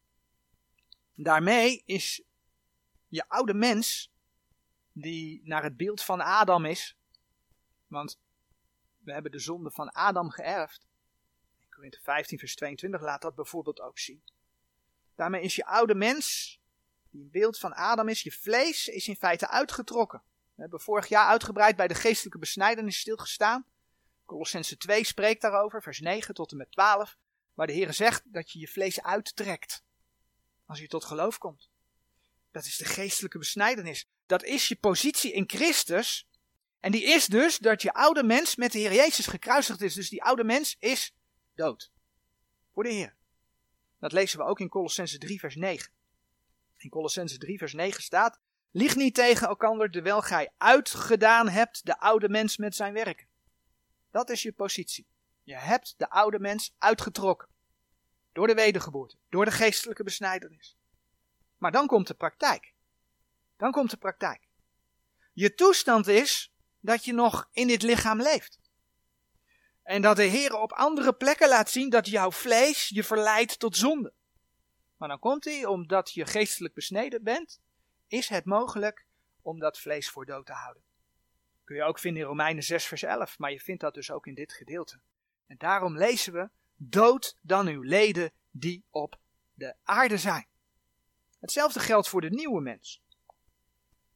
[1.15, 2.23] Daarmee is
[3.09, 4.13] je oude mens,
[4.93, 6.97] die naar het beeld van Adam is,
[7.87, 8.21] want
[8.99, 10.87] we hebben de zonde van Adam geërfd.
[11.61, 14.23] In Korinthe 15 vers 22 laat dat bijvoorbeeld ook zien.
[15.15, 16.60] Daarmee is je oude mens,
[17.11, 20.23] die een beeld van Adam is, je vlees, is in feite uitgetrokken.
[20.55, 23.67] We hebben vorig jaar uitgebreid bij de geestelijke besnijdenis stilgestaan.
[24.25, 27.17] Colossense 2 spreekt daarover, vers 9 tot en met 12,
[27.55, 29.85] waar de Heer zegt dat je je vlees uittrekt
[30.67, 31.71] als je tot geloof komt.
[32.51, 34.09] Dat is de geestelijke besnijdenis.
[34.27, 36.29] Dat is je positie in Christus.
[36.81, 39.95] En die is dus dat je oude mens met de Heer Jezus gekruisigd is.
[39.95, 41.15] Dus die oude mens is
[41.55, 41.91] dood.
[42.73, 43.17] Voor de Heer.
[43.99, 45.93] Dat lezen we ook in Colossense 3 vers 9.
[46.83, 48.41] In Colossense 3 vers 9 staat,
[48.71, 53.29] Lieg niet tegen elkander, terwijl gij uitgedaan hebt de oude mens met zijn werken.
[54.11, 55.07] Dat is je positie.
[55.43, 57.49] Je hebt de oude mens uitgetrokken.
[58.33, 60.77] Door de wedergeboorte, door de geestelijke besnijdenis.
[61.57, 62.75] Maar dan komt de praktijk.
[63.57, 64.49] Dan komt de praktijk.
[65.33, 68.59] Je toestand is dat je nog in dit lichaam leeft.
[69.83, 73.77] En dat de Heer op andere plekken laat zien dat jouw vlees je verleidt tot
[73.77, 74.13] zonde.
[75.01, 77.61] Maar dan komt hij, omdat je geestelijk besneden bent,
[78.07, 79.07] is het mogelijk
[79.43, 80.83] om dat vlees voor dood te houden.
[81.65, 84.27] Kun je ook vinden in Romeinen 6 vers 11, maar je vindt dat dus ook
[84.27, 85.01] in dit gedeelte.
[85.47, 89.19] En daarom lezen we, dood dan uw leden die op
[89.55, 90.47] de aarde zijn.
[91.39, 93.03] Hetzelfde geldt voor de nieuwe mens.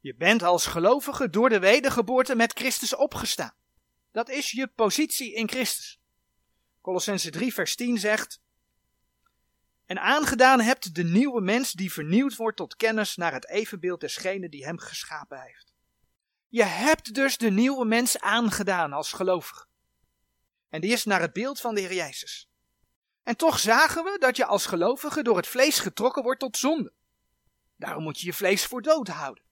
[0.01, 3.55] Je bent als gelovige door de wedergeboorte met Christus opgestaan.
[4.11, 6.01] Dat is je positie in Christus.
[6.81, 8.43] Colossense 3 vers 10 zegt,
[9.87, 14.49] en aangedaan hebt de nieuwe mens die vernieuwd wordt tot kennis naar het evenbeeld desgene
[14.49, 15.75] die hem geschapen heeft.
[16.49, 19.67] Je hebt dus de nieuwe mens aangedaan als gelovige.
[20.69, 22.49] En die is naar het beeld van de Heer Jezus.
[23.23, 26.93] En toch zagen we dat je als gelovige door het vlees getrokken wordt tot zonde.
[27.77, 29.45] Daarom moet je je vlees voor dood houden.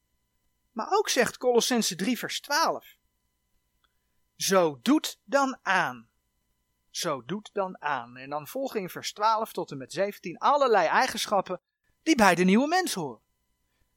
[0.73, 2.97] Maar ook zegt Colossense 3 vers 12.
[4.37, 6.11] Zo doet dan aan.
[6.93, 8.17] Zo doet dan aan.
[8.17, 11.61] En dan volgen in vers 12 tot en met 17 allerlei eigenschappen
[12.03, 13.23] die bij de nieuwe mens horen.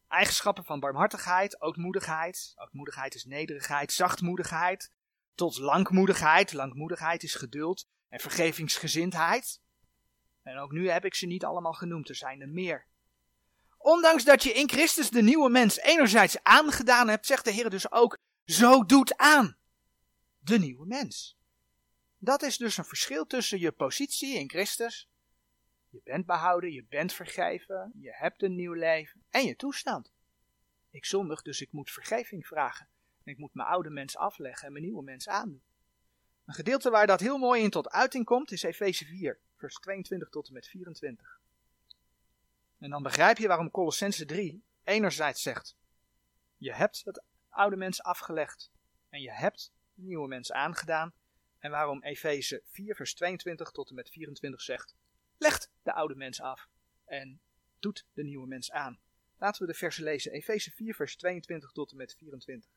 [0.08, 2.54] Eigenschappen van barmhartigheid, ootmoedigheid.
[2.56, 4.92] Ootmoedigheid is nederigheid, zachtmoedigheid.
[5.34, 6.54] Tot langmoedigheid.
[6.54, 9.62] Langmoedigheid is geduld en vergevingsgezindheid.
[10.42, 12.88] En ook nu heb ik ze niet allemaal genoemd, er zijn er meer.
[13.78, 17.92] Ondanks dat je in Christus de nieuwe mens enerzijds aangedaan hebt, zegt de Heer dus
[17.92, 19.58] ook, zo doet aan
[20.40, 21.35] de nieuwe mens.
[22.18, 25.10] Dat is dus een verschil tussen je positie in Christus,
[25.90, 30.14] je bent behouden, je bent vergeven, je hebt een nieuw leven en je toestand.
[30.90, 32.88] Ik zondig, dus ik moet vergeving vragen.
[33.24, 35.64] En ik moet mijn oude mens afleggen en mijn nieuwe mens aandoen.
[36.46, 40.30] Een gedeelte waar dat heel mooi in tot uiting komt is Efeze 4, vers 22
[40.30, 41.40] tot en met 24.
[42.78, 45.76] En dan begrijp je waarom Colossense 3 enerzijds zegt:
[46.58, 48.72] Je hebt het oude mens afgelegd
[49.10, 51.14] en je hebt de nieuwe mens aangedaan.
[51.66, 54.96] En waarom Efeze 4, vers 22 tot en met 24 zegt:
[55.38, 56.68] Legt de oude mens af
[57.06, 57.42] en
[57.80, 59.00] doet de nieuwe mens aan.
[59.38, 60.32] Laten we de versen lezen.
[60.32, 62.72] Efeze 4, vers 22 tot en met 24.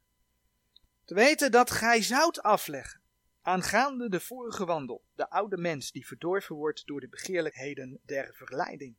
[1.04, 3.00] Te weten dat gij zout afleggen,
[3.42, 8.96] aangaande de vorige wandel, de oude mens die verdorven wordt door de begeerlijkheden der verleiding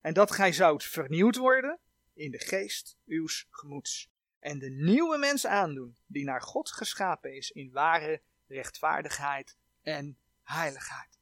[0.00, 1.78] en dat gij zoudt vernieuwd worden
[2.14, 4.10] in de geest uws gemoeds.
[4.38, 11.18] En de nieuwe mens aandoen, die naar God geschapen is in ware rechtvaardigheid en heiligheid.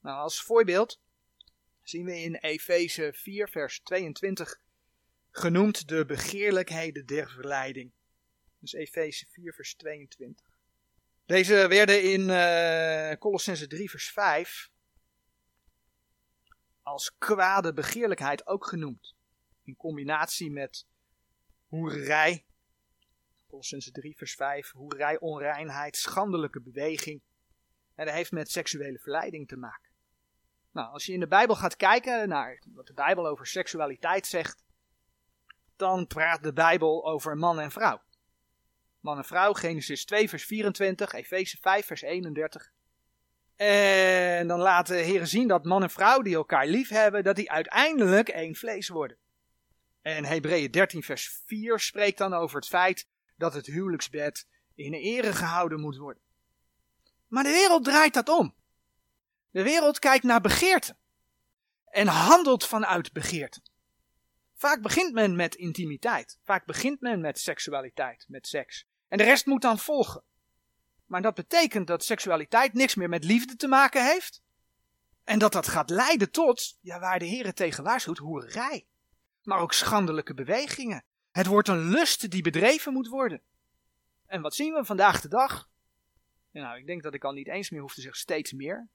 [0.00, 1.00] Nou, als voorbeeld
[1.82, 4.60] zien we in Efeze 4, vers 22
[5.30, 7.92] genoemd de begeerlijkheden der verleiding.
[8.58, 10.46] Dus Efeze 4, vers 22.
[11.26, 14.70] Deze werden in uh, Colossense 3, vers 5
[16.82, 19.14] als kwade begeerlijkheid ook genoemd.
[19.62, 20.86] In combinatie met
[21.66, 22.46] hoerij,
[23.48, 27.22] Colossense 3 vers 5, hoerij, onreinheid, schandelijke beweging.
[27.94, 29.90] En dat heeft met seksuele verleiding te maken.
[30.72, 34.64] Nou, als je in de Bijbel gaat kijken naar wat de Bijbel over seksualiteit zegt,
[35.76, 38.02] dan praat de Bijbel over man en vrouw.
[39.00, 42.70] Man en vrouw, Genesis 2 vers 24, Efeze 5 vers 31.
[43.56, 47.36] En dan laten de heren zien dat man en vrouw die elkaar lief hebben, dat
[47.36, 49.16] die uiteindelijk één vlees worden.
[50.02, 53.06] En Hebreeën 13 vers 4 spreekt dan over het feit
[53.38, 56.22] dat het huwelijksbed in ere gehouden moet worden.
[57.26, 58.54] Maar de wereld draait dat om.
[59.50, 60.96] De wereld kijkt naar begeerte.
[61.84, 63.62] En handelt vanuit begeerte.
[64.54, 66.38] Vaak begint men met intimiteit.
[66.44, 68.86] Vaak begint men met seksualiteit, met seks.
[69.08, 70.24] En de rest moet dan volgen.
[71.06, 74.42] Maar dat betekent dat seksualiteit niks meer met liefde te maken heeft.
[75.24, 78.86] En dat dat gaat leiden tot, ja, waar de Heer tegen waarschuwt, hoererij.
[79.42, 81.04] Maar ook schandelijke bewegingen.
[81.38, 83.42] Het wordt een lust die bedreven moet worden.
[84.26, 85.68] En wat zien we vandaag de dag?
[86.50, 88.88] Nou, ik denk dat ik al niet eens meer hoef te zeggen steeds meer.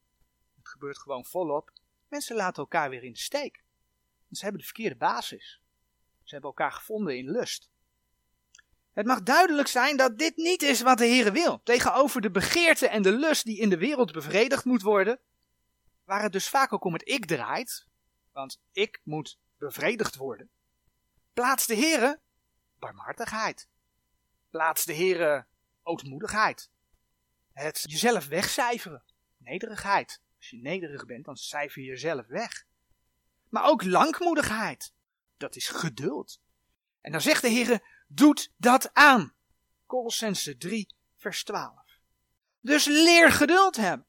[0.56, 1.72] Het gebeurt gewoon volop.
[2.08, 3.64] Mensen laten elkaar weer in de steek.
[4.32, 5.62] Ze hebben de verkeerde basis.
[6.24, 7.70] Ze hebben elkaar gevonden in lust.
[8.94, 11.62] Het mag duidelijk zijn dat dit niet is wat de Heer wil.
[11.64, 15.20] Tegenover de begeerte en de lust die in de wereld bevredigd moet worden,
[16.04, 17.88] waar het dus vaak ook om het ik draait,
[18.32, 20.50] want ik moet bevredigd worden,
[21.34, 22.22] plaatst de Heer
[22.84, 23.68] barmhartigheid.
[24.50, 25.48] Plaatst de Heer
[25.84, 26.70] ootmoedigheid.
[27.52, 29.04] Het jezelf wegcijferen.
[29.38, 30.22] Nederigheid.
[30.38, 32.66] Als je nederig bent, dan cijfer je jezelf weg.
[33.50, 34.94] Maar ook langmoedigheid.
[35.38, 36.42] Dat is geduld.
[37.02, 39.34] En dan zegt de Heer, doet dat aan.
[39.86, 41.74] Colossense 3, vers 12.
[42.60, 44.08] Dus leer geduld hebben.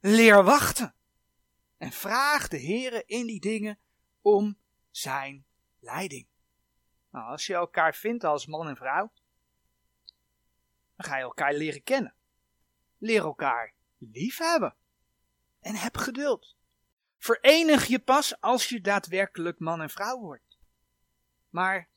[0.00, 0.94] Leer wachten.
[1.76, 3.78] En vraag de Heer in die dingen
[4.20, 4.58] om
[4.90, 5.46] zijn
[5.78, 6.27] leiding.
[7.10, 9.12] Nou, als je elkaar vindt als man en vrouw,
[10.96, 12.14] dan ga je elkaar leren kennen.
[12.98, 14.76] Leer elkaar liefhebben.
[15.60, 16.56] En heb geduld.
[17.16, 20.58] Verenig je pas als je daadwerkelijk man en vrouw wordt.
[21.50, 21.88] Maar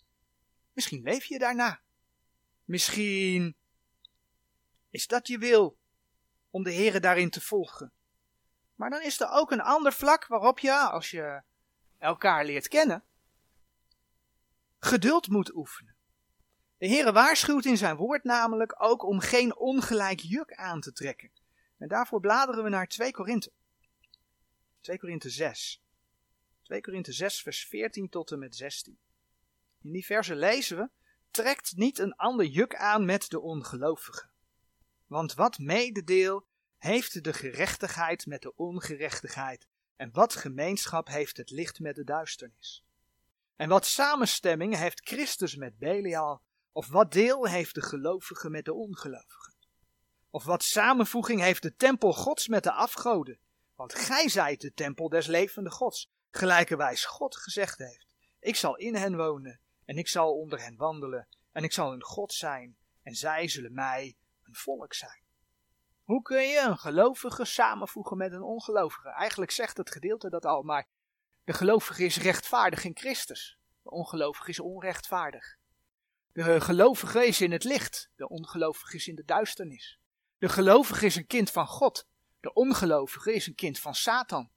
[0.73, 1.81] misschien leef je daarna.
[2.63, 3.55] Misschien
[4.89, 5.77] is dat je wil
[6.49, 7.91] om de Heere daarin te volgen.
[8.75, 11.41] Maar dan is er ook een ander vlak waarop je, als je
[11.97, 13.03] elkaar leert kennen,
[14.83, 15.95] geduld moet oefenen.
[16.77, 21.31] De Heere waarschuwt in zijn woord namelijk ook om geen ongelijk juk aan te trekken.
[21.77, 23.51] En daarvoor bladeren we naar 2 Korinthe.
[24.79, 25.83] 2 Korinthe 6.
[26.63, 28.99] 2 Korinthe 6 vers 14 tot en met 16.
[29.81, 30.89] In die verse lezen we,
[31.31, 34.29] trekt niet een ander juk aan met de ongelovigen.
[35.07, 41.79] Want wat mededeel heeft de gerechtigheid met de ongerechtigheid, en wat gemeenschap heeft het licht
[41.79, 42.85] met de duisternis.
[43.61, 48.73] En wat samenstemming heeft Christus met Belial, of wat deel heeft de gelovige met de
[48.73, 49.55] ongelovigen?
[50.29, 53.39] Of wat samenvoeging heeft de tempel Gods met de afgoden?
[53.75, 58.07] Want gij zijt de tempel des levende Gods, gelijkerwijs God gezegd heeft.
[58.39, 62.03] Ik zal in hen wonen, en ik zal onder hen wandelen, en ik zal hun
[62.03, 65.23] God zijn, en zij zullen mij een volk zijn.
[66.03, 69.09] Hoe kun je een gelovige samenvoegen met een ongelovige?
[69.09, 70.87] Eigenlijk zegt het gedeelte dat al, maar
[71.51, 73.57] de gelovige is rechtvaardig in Christus.
[73.83, 75.57] De ongelovige is onrechtvaardig.
[76.33, 79.99] De gelovige is in het licht, de ongelovige is in de duisternis.
[80.37, 82.07] De gelovige is een kind van God,
[82.39, 84.51] de ongelovige is een kind van Satan.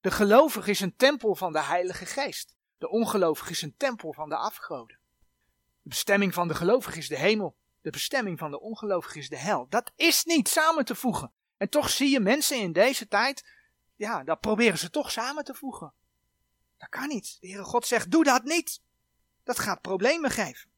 [0.00, 2.56] De gelovige is een tempel van de Heilige Geest.
[2.78, 4.98] De ongelovige is een tempel van de afgoden.
[5.82, 7.56] De bestemming van de gelovige is de hemel.
[7.80, 9.66] De bestemming van de ongelovige is de hel.
[9.68, 11.32] Dat is niet samen te voegen.
[11.56, 13.48] En toch zie je mensen in deze tijd,
[13.96, 15.94] ja, dat proberen ze toch samen te voegen.
[16.82, 17.36] Dat kan niet.
[17.40, 18.80] De Heere God zegt, doe dat niet.
[19.42, 20.70] Dat gaat problemen geven.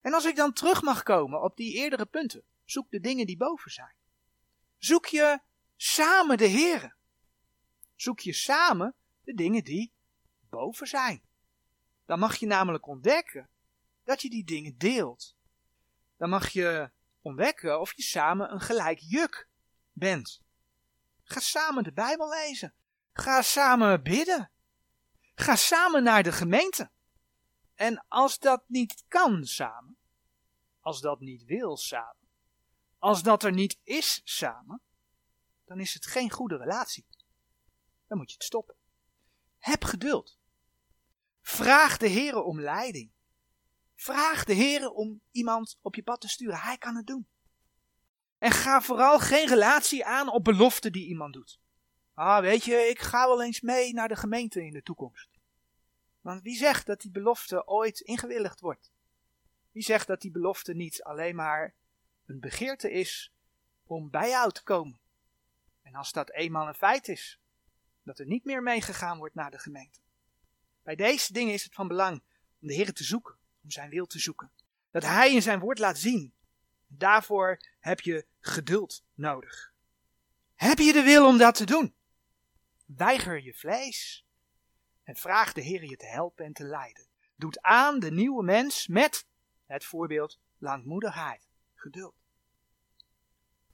[0.00, 3.36] En als ik dan terug mag komen op die eerdere punten, zoek de dingen die
[3.36, 3.94] boven zijn.
[4.78, 5.40] Zoek je
[5.76, 6.94] samen de Heere.
[7.94, 9.92] Zoek je samen de dingen die
[10.50, 11.22] boven zijn.
[12.06, 13.48] Dan mag je namelijk ontdekken
[14.04, 15.36] dat je die dingen deelt.
[16.16, 19.48] Dan mag je ontdekken of je samen een gelijk juk
[19.92, 20.40] bent.
[21.22, 22.74] Ga samen de Bijbel lezen.
[23.12, 24.51] Ga samen bidden.
[25.42, 26.90] Ga samen naar de gemeente.
[27.74, 29.96] En als dat niet kan samen,
[30.80, 32.28] als dat niet wil samen,
[32.98, 34.80] als dat er niet is samen,
[35.64, 37.04] dan is het geen goede relatie.
[38.06, 38.74] Dan moet je het stoppen.
[39.58, 40.38] Heb geduld.
[41.40, 43.10] Vraag de Heer om leiding.
[43.94, 46.58] Vraag de Heer om iemand op je pad te sturen.
[46.58, 47.26] Hij kan het doen.
[48.38, 51.60] En ga vooral geen relatie aan op beloften die iemand doet.
[52.14, 55.31] Ah, weet je, ik ga wel eens mee naar de gemeente in de toekomst.
[56.22, 58.92] Want wie zegt dat die belofte ooit ingewilligd wordt?
[59.70, 61.74] Wie zegt dat die belofte niet alleen maar
[62.26, 63.32] een begeerte is
[63.84, 65.00] om bij jou te komen?
[65.82, 67.40] En als dat eenmaal een feit is,
[68.02, 70.00] dat er niet meer meegegaan wordt naar de gemeente.
[70.82, 72.22] Bij deze dingen is het van belang
[72.60, 74.50] om de Heer te zoeken, om zijn wil te zoeken.
[74.90, 76.34] Dat Hij in zijn woord laat zien.
[76.86, 79.72] Daarvoor heb je geduld nodig.
[80.54, 81.94] Heb je de wil om dat te doen?
[82.86, 84.26] Weiger je vlees
[85.02, 87.06] en vraag de Heer je te helpen en te leiden.
[87.36, 89.26] Doet aan de nieuwe mens met
[89.66, 92.14] het voorbeeld langmoedigheid, geduld.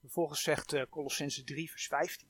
[0.01, 2.29] Vervolgens zegt uh, Colossense 3 vers 15.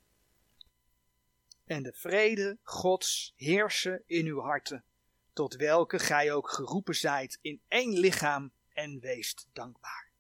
[1.65, 4.85] En de vrede Gods heersen in uw harten,
[5.33, 10.11] tot welke gij ook geroepen zijt in één lichaam en weest dankbaar.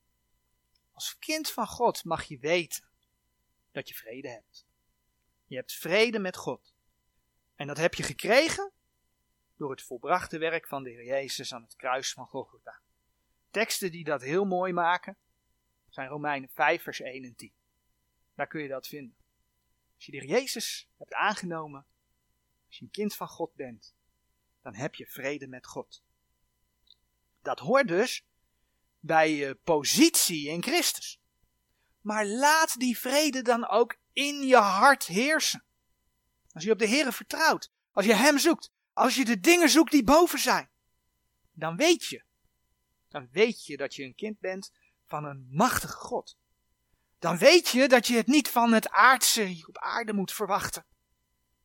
[0.92, 2.88] Als kind van God mag je weten
[3.72, 4.66] dat je vrede hebt.
[5.46, 6.74] Je hebt vrede met God.
[7.58, 8.72] En dat heb je gekregen
[9.56, 12.80] door het volbrachte werk van de Heer Jezus aan het kruis van Golgotha.
[13.50, 15.16] Teksten die dat heel mooi maken
[15.88, 17.52] zijn Romeinen 5 vers 1 en 10.
[18.34, 19.16] Daar kun je dat vinden.
[19.94, 21.86] Als je de Heer Jezus hebt aangenomen,
[22.66, 23.94] als je een kind van God bent,
[24.62, 26.02] dan heb je vrede met God.
[27.42, 28.26] Dat hoort dus
[28.98, 31.20] bij je positie in Christus.
[32.00, 35.67] Maar laat die vrede dan ook in je hart heersen.
[36.58, 39.90] Als je op de Heer vertrouwt, als je Hem zoekt, als je de dingen zoekt
[39.90, 40.68] die boven zijn,
[41.52, 42.22] dan weet je,
[43.08, 44.72] dan weet je dat je een kind bent
[45.06, 46.36] van een machtige God.
[47.18, 50.84] Dan weet je dat je het niet van het aardse hier op aarde moet verwachten.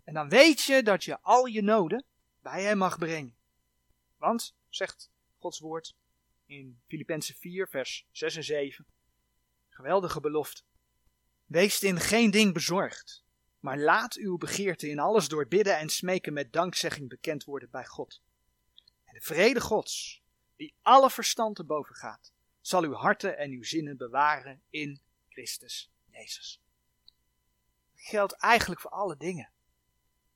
[0.04, 2.06] En dan weet je dat je al je noden
[2.42, 3.36] bij Hem mag brengen.
[4.18, 5.96] Want, zegt Gods woord
[6.46, 8.86] in Filippenzen 4, vers 6 en 7,
[9.70, 10.62] geweldige belofte.
[11.46, 13.23] Wees in geen ding bezorgd,
[13.64, 17.86] maar laat uw begeerte in alles door bidden en smeken met dankzegging bekend worden bij
[17.86, 18.22] God.
[19.06, 20.22] En de vrede Gods,
[20.56, 25.92] die alle verstand te boven gaat, zal uw harten en uw zinnen bewaren in Christus
[26.06, 26.62] Jezus.
[27.94, 29.50] Dat geldt eigenlijk voor alle dingen.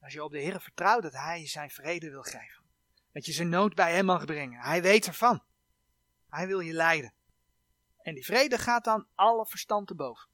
[0.02, 2.64] Als je op de Heer vertrouwt dat Hij zijn vrede wil geven.
[3.12, 4.60] Dat je zijn nood bij Hem mag brengen.
[4.60, 5.44] Hij weet ervan.
[6.30, 7.14] Hij wil je leiden.
[8.02, 10.30] En die vrede gaat dan alle verstand te boven.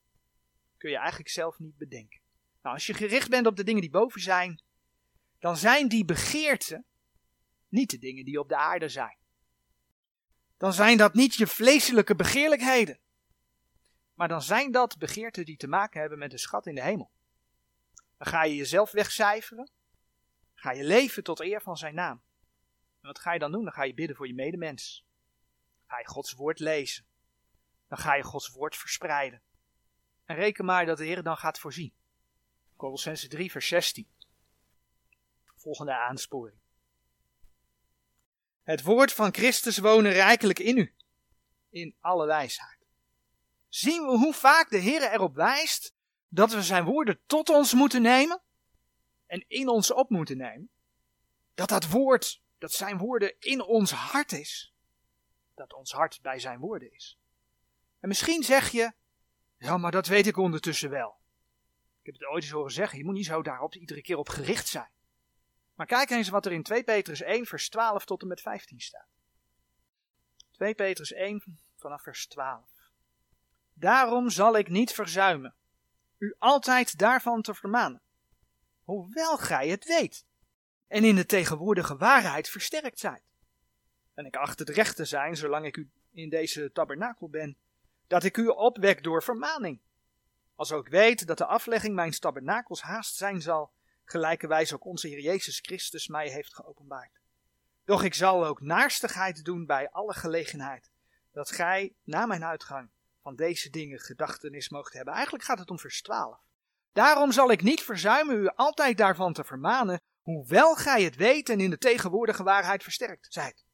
[0.78, 2.22] Kun je eigenlijk zelf niet bedenken.
[2.64, 4.62] Nou, als je gericht bent op de dingen die boven zijn,
[5.40, 6.86] dan zijn die begeerten
[7.68, 9.18] niet de dingen die op de aarde zijn.
[10.58, 13.00] Dan zijn dat niet je vleeselijke begeerlijkheden.
[14.14, 17.12] Maar dan zijn dat begeerten die te maken hebben met de schat in de hemel.
[18.18, 19.72] Dan ga je jezelf wegcijferen.
[20.54, 22.24] Ga je leven tot eer van zijn naam.
[23.02, 23.64] En wat ga je dan doen?
[23.64, 25.06] Dan ga je bidden voor je medemens.
[25.80, 27.06] Dan ga je Gods woord lezen.
[27.88, 29.42] Dan ga je Gods woord verspreiden.
[30.26, 31.94] En reken maar dat de Heer dan gaat voorzien.
[32.84, 34.08] Colossense 3 vers 16.
[35.56, 36.58] Volgende aansporing.
[38.64, 40.96] Het woord van Christus wonen rijkelijk in u.
[41.70, 42.78] In alle wijsheid.
[43.68, 45.94] Zien we hoe vaak de Heer erop wijst
[46.28, 48.42] dat we zijn woorden tot ons moeten nemen
[49.26, 50.70] en in ons op moeten nemen.
[51.54, 54.74] Dat dat woord, dat zijn woorden in ons hart is.
[55.54, 57.20] Dat ons hart bij zijn woorden is.
[58.00, 58.94] En misschien zeg je,
[59.58, 61.22] ja, maar dat weet ik ondertussen wel.
[62.04, 64.30] Ik heb het ooit eens horen zeggen, je moet niet zo daarop iedere keer op
[64.30, 64.90] gericht zijn.
[65.74, 68.80] Maar kijk eens wat er in 2 Petrus 1 vers 12 tot en met 15
[68.80, 69.08] staat.
[70.52, 71.44] 2 Petrus 1
[71.76, 72.70] vanaf vers 12.
[73.74, 75.56] Daarom zal ik niet verzuimen
[76.24, 78.02] u altijd daarvan te vermanen,
[78.84, 80.26] hoewel gij het weet
[80.88, 83.24] en in de tegenwoordige waarheid versterkt zijt.
[84.14, 87.58] En ik acht het recht te zijn, zolang ik u in deze tabernakel ben,
[88.08, 89.80] dat ik u opwek door vermaning.
[90.56, 93.72] Als ook weet dat de aflegging mijn tabernakels haast zijn zal,
[94.04, 97.20] gelijkerwijs ook onze Heer Jezus Christus mij heeft geopenbaard.
[97.86, 100.92] Doch ik zal ook naarstigheid doen bij alle gelegenheid,
[101.32, 102.90] dat gij, na mijn uitgang,
[103.22, 105.14] van deze dingen gedachtenis moogt hebben.
[105.14, 106.38] Eigenlijk gaat het om vers 12.
[106.94, 111.60] Daarom zal ik niet verzuimen u altijd daarvan te vermanen, hoewel gij het weet en
[111.60, 113.66] in de tegenwoordige waarheid versterkt zijt.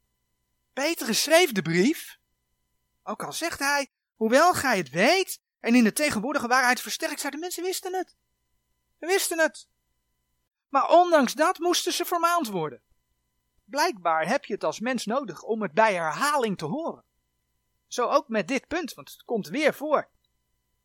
[0.73, 2.17] Petrus schreef de brief,
[3.03, 7.33] ook al zegt hij, hoewel gij het weet en in de tegenwoordige waarheid versterkt zijt.
[7.33, 8.15] De mensen wisten het.
[8.99, 9.67] Ze wisten het.
[10.69, 12.81] Maar ondanks dat moesten ze vermaand worden.
[13.65, 17.03] Blijkbaar heb je het als mens nodig om het bij herhaling te horen.
[17.87, 20.09] Zo ook met dit punt, want het komt weer voor.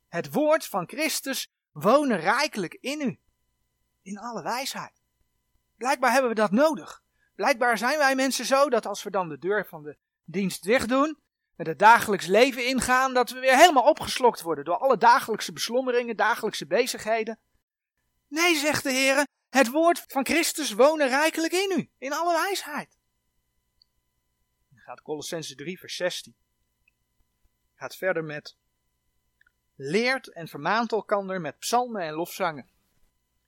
[0.08, 3.18] Het woord van Christus wonen rijkelijk in u.
[4.02, 5.02] In alle wijsheid.
[5.76, 7.02] Blijkbaar hebben we dat nodig.
[7.34, 10.88] Blijkbaar zijn wij mensen zo dat als we dan de deur van de dienst dicht
[10.88, 11.18] doen,
[11.56, 16.16] met het dagelijks leven ingaan, dat we weer helemaal opgeslokt worden door alle dagelijkse beslommeringen,
[16.16, 17.38] dagelijkse bezigheden.
[18.28, 22.98] Nee, zegt de Heer, het woord van Christus wonen rijkelijk in u, in alle wijsheid.
[24.68, 26.34] Dan gaat Colossense 3, vers 16
[27.74, 28.56] gaat verder met
[29.74, 32.68] leert en vermaant elkander met psalmen en lofzangen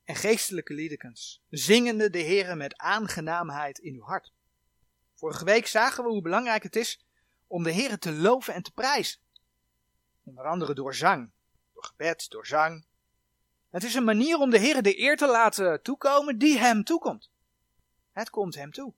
[0.04, 4.32] en geestelijke liedekens, zingende de Heere met aangenaamheid in uw hart.
[5.14, 7.05] Vorige week zagen we hoe belangrijk het is
[7.46, 9.20] om de Heere te loven en te prijzen.
[10.22, 11.30] Onder andere door zang,
[11.72, 12.84] door gebed, door zang.
[13.70, 17.30] Het is een manier om de Heere de eer te laten toekomen die hem toekomt.
[18.12, 18.94] Het komt hem toe.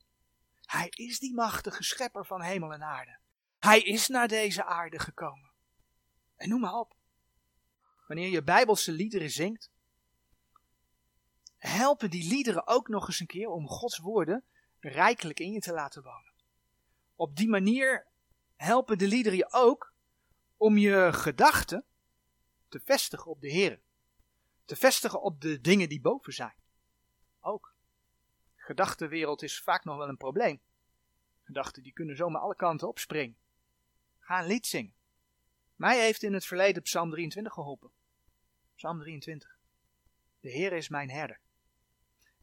[0.65, 3.19] Hij is die machtige schepper van hemel en aarde.
[3.59, 5.51] Hij is naar deze aarde gekomen.
[6.37, 6.95] En noem maar op.
[8.07, 9.71] Wanneer je bijbelse liederen zingt,
[11.59, 14.45] helpen die liederen ook nog eens een keer om Gods woorden
[14.81, 16.33] rijkelijk in je te laten wonen.
[17.15, 18.07] Op die manier
[18.59, 19.95] helpen de liederen je ook
[20.57, 21.85] om je gedachten
[22.69, 23.81] te vestigen op de Heer.
[24.65, 26.55] Te vestigen op de dingen die boven zijn.
[27.41, 27.75] Ook.
[28.57, 30.61] Gedachtenwereld is vaak nog wel een probleem.
[31.43, 33.37] Gedachten die kunnen zomaar alle kanten opspringen.
[34.19, 34.95] Ga een lied zingen.
[35.77, 37.91] Mij heeft in het verleden Psalm 23 geholpen.
[38.75, 39.59] Psalm 23.
[40.41, 41.41] De Heer is mijn herder.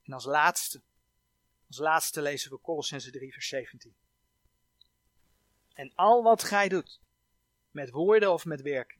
[0.03, 0.81] En als laatste,
[1.67, 3.95] als laatste lezen we Colossense 3 vers 17.
[5.75, 6.99] En al wat gij doet,
[7.71, 8.99] met woorden of met werken,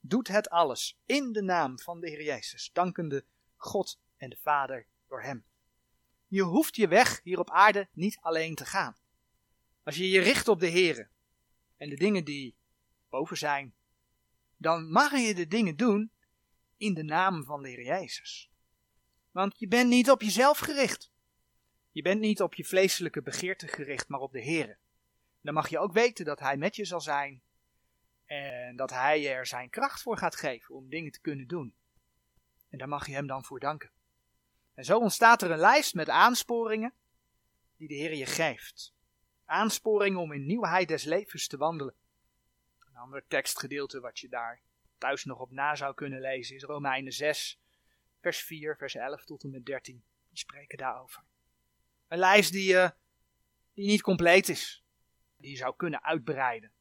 [0.00, 3.24] doet het alles in de naam van de Heer Jezus, dankende
[3.56, 5.44] God en de Vader door Hem.
[6.26, 8.96] Je hoeft je weg hier op aarde niet alleen te gaan.
[9.82, 11.10] Als je je richt op de Heer
[11.76, 12.56] en de dingen die
[13.08, 13.74] boven zijn,
[14.56, 16.12] dan mag je de dingen doen
[16.76, 18.50] in de naam van de Heer Jezus.
[19.30, 21.10] Want je bent niet op jezelf gericht.
[21.90, 24.78] Je bent niet op je vleeselijke begeerte gericht, maar op de Heer.
[25.40, 27.42] Dan mag je ook weten dat Hij met je zal zijn
[28.26, 31.74] en dat Hij er zijn kracht voor gaat geven om dingen te kunnen doen.
[32.68, 33.90] En daar mag je Hem dan voor danken.
[34.74, 36.94] En zo ontstaat er een lijst met aansporingen
[37.76, 38.94] die de Heer je geeft.
[39.44, 41.94] Aansporingen om in nieuwheid des levens te wandelen.
[42.78, 44.60] Een ander tekstgedeelte wat je daar
[44.98, 47.58] thuis nog op na zou kunnen lezen is Romeinen 6,
[48.20, 50.04] vers 4, vers 11 tot en met 13.
[50.28, 51.22] Die spreken daarover.
[52.08, 52.90] Een lijst die, uh,
[53.74, 54.84] die niet compleet is.
[55.40, 56.72] Die je zou kunnen uitbreiden.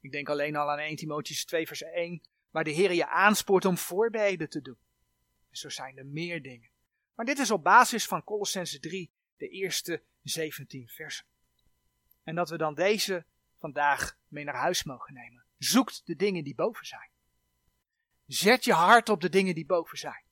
[0.00, 3.64] Ik denk alleen al aan 1 Timotheus 2 vers 1, waar de Heer je aanspoort
[3.64, 4.78] om voorbeden te doen.
[5.50, 6.70] En zo zijn er meer dingen.
[7.14, 11.26] Maar dit is op basis van Colossense 3, de eerste 17 versen.
[12.22, 13.26] En dat we dan deze
[13.58, 15.44] vandaag mee naar huis mogen nemen.
[15.58, 17.10] Zoekt de dingen die boven zijn.
[18.26, 20.24] Zet je hart op de dingen die boven zijn.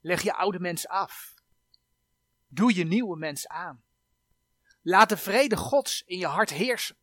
[0.00, 1.34] Leg je oude mens af.
[2.46, 3.84] Doe je nieuwe mens aan.
[4.86, 6.96] Laat de vrede Gods in je hart heersen.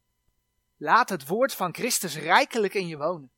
[0.78, 3.32] Laat het woord van Christus rijkelijk in je wonen.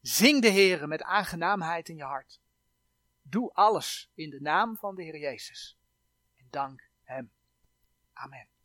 [0.00, 2.40] Zing de Heere met aangenaamheid in je hart.
[3.22, 5.78] Doe alles in de naam van de Heer Jezus.
[6.36, 7.32] En dank Hem.
[8.12, 8.55] Amen.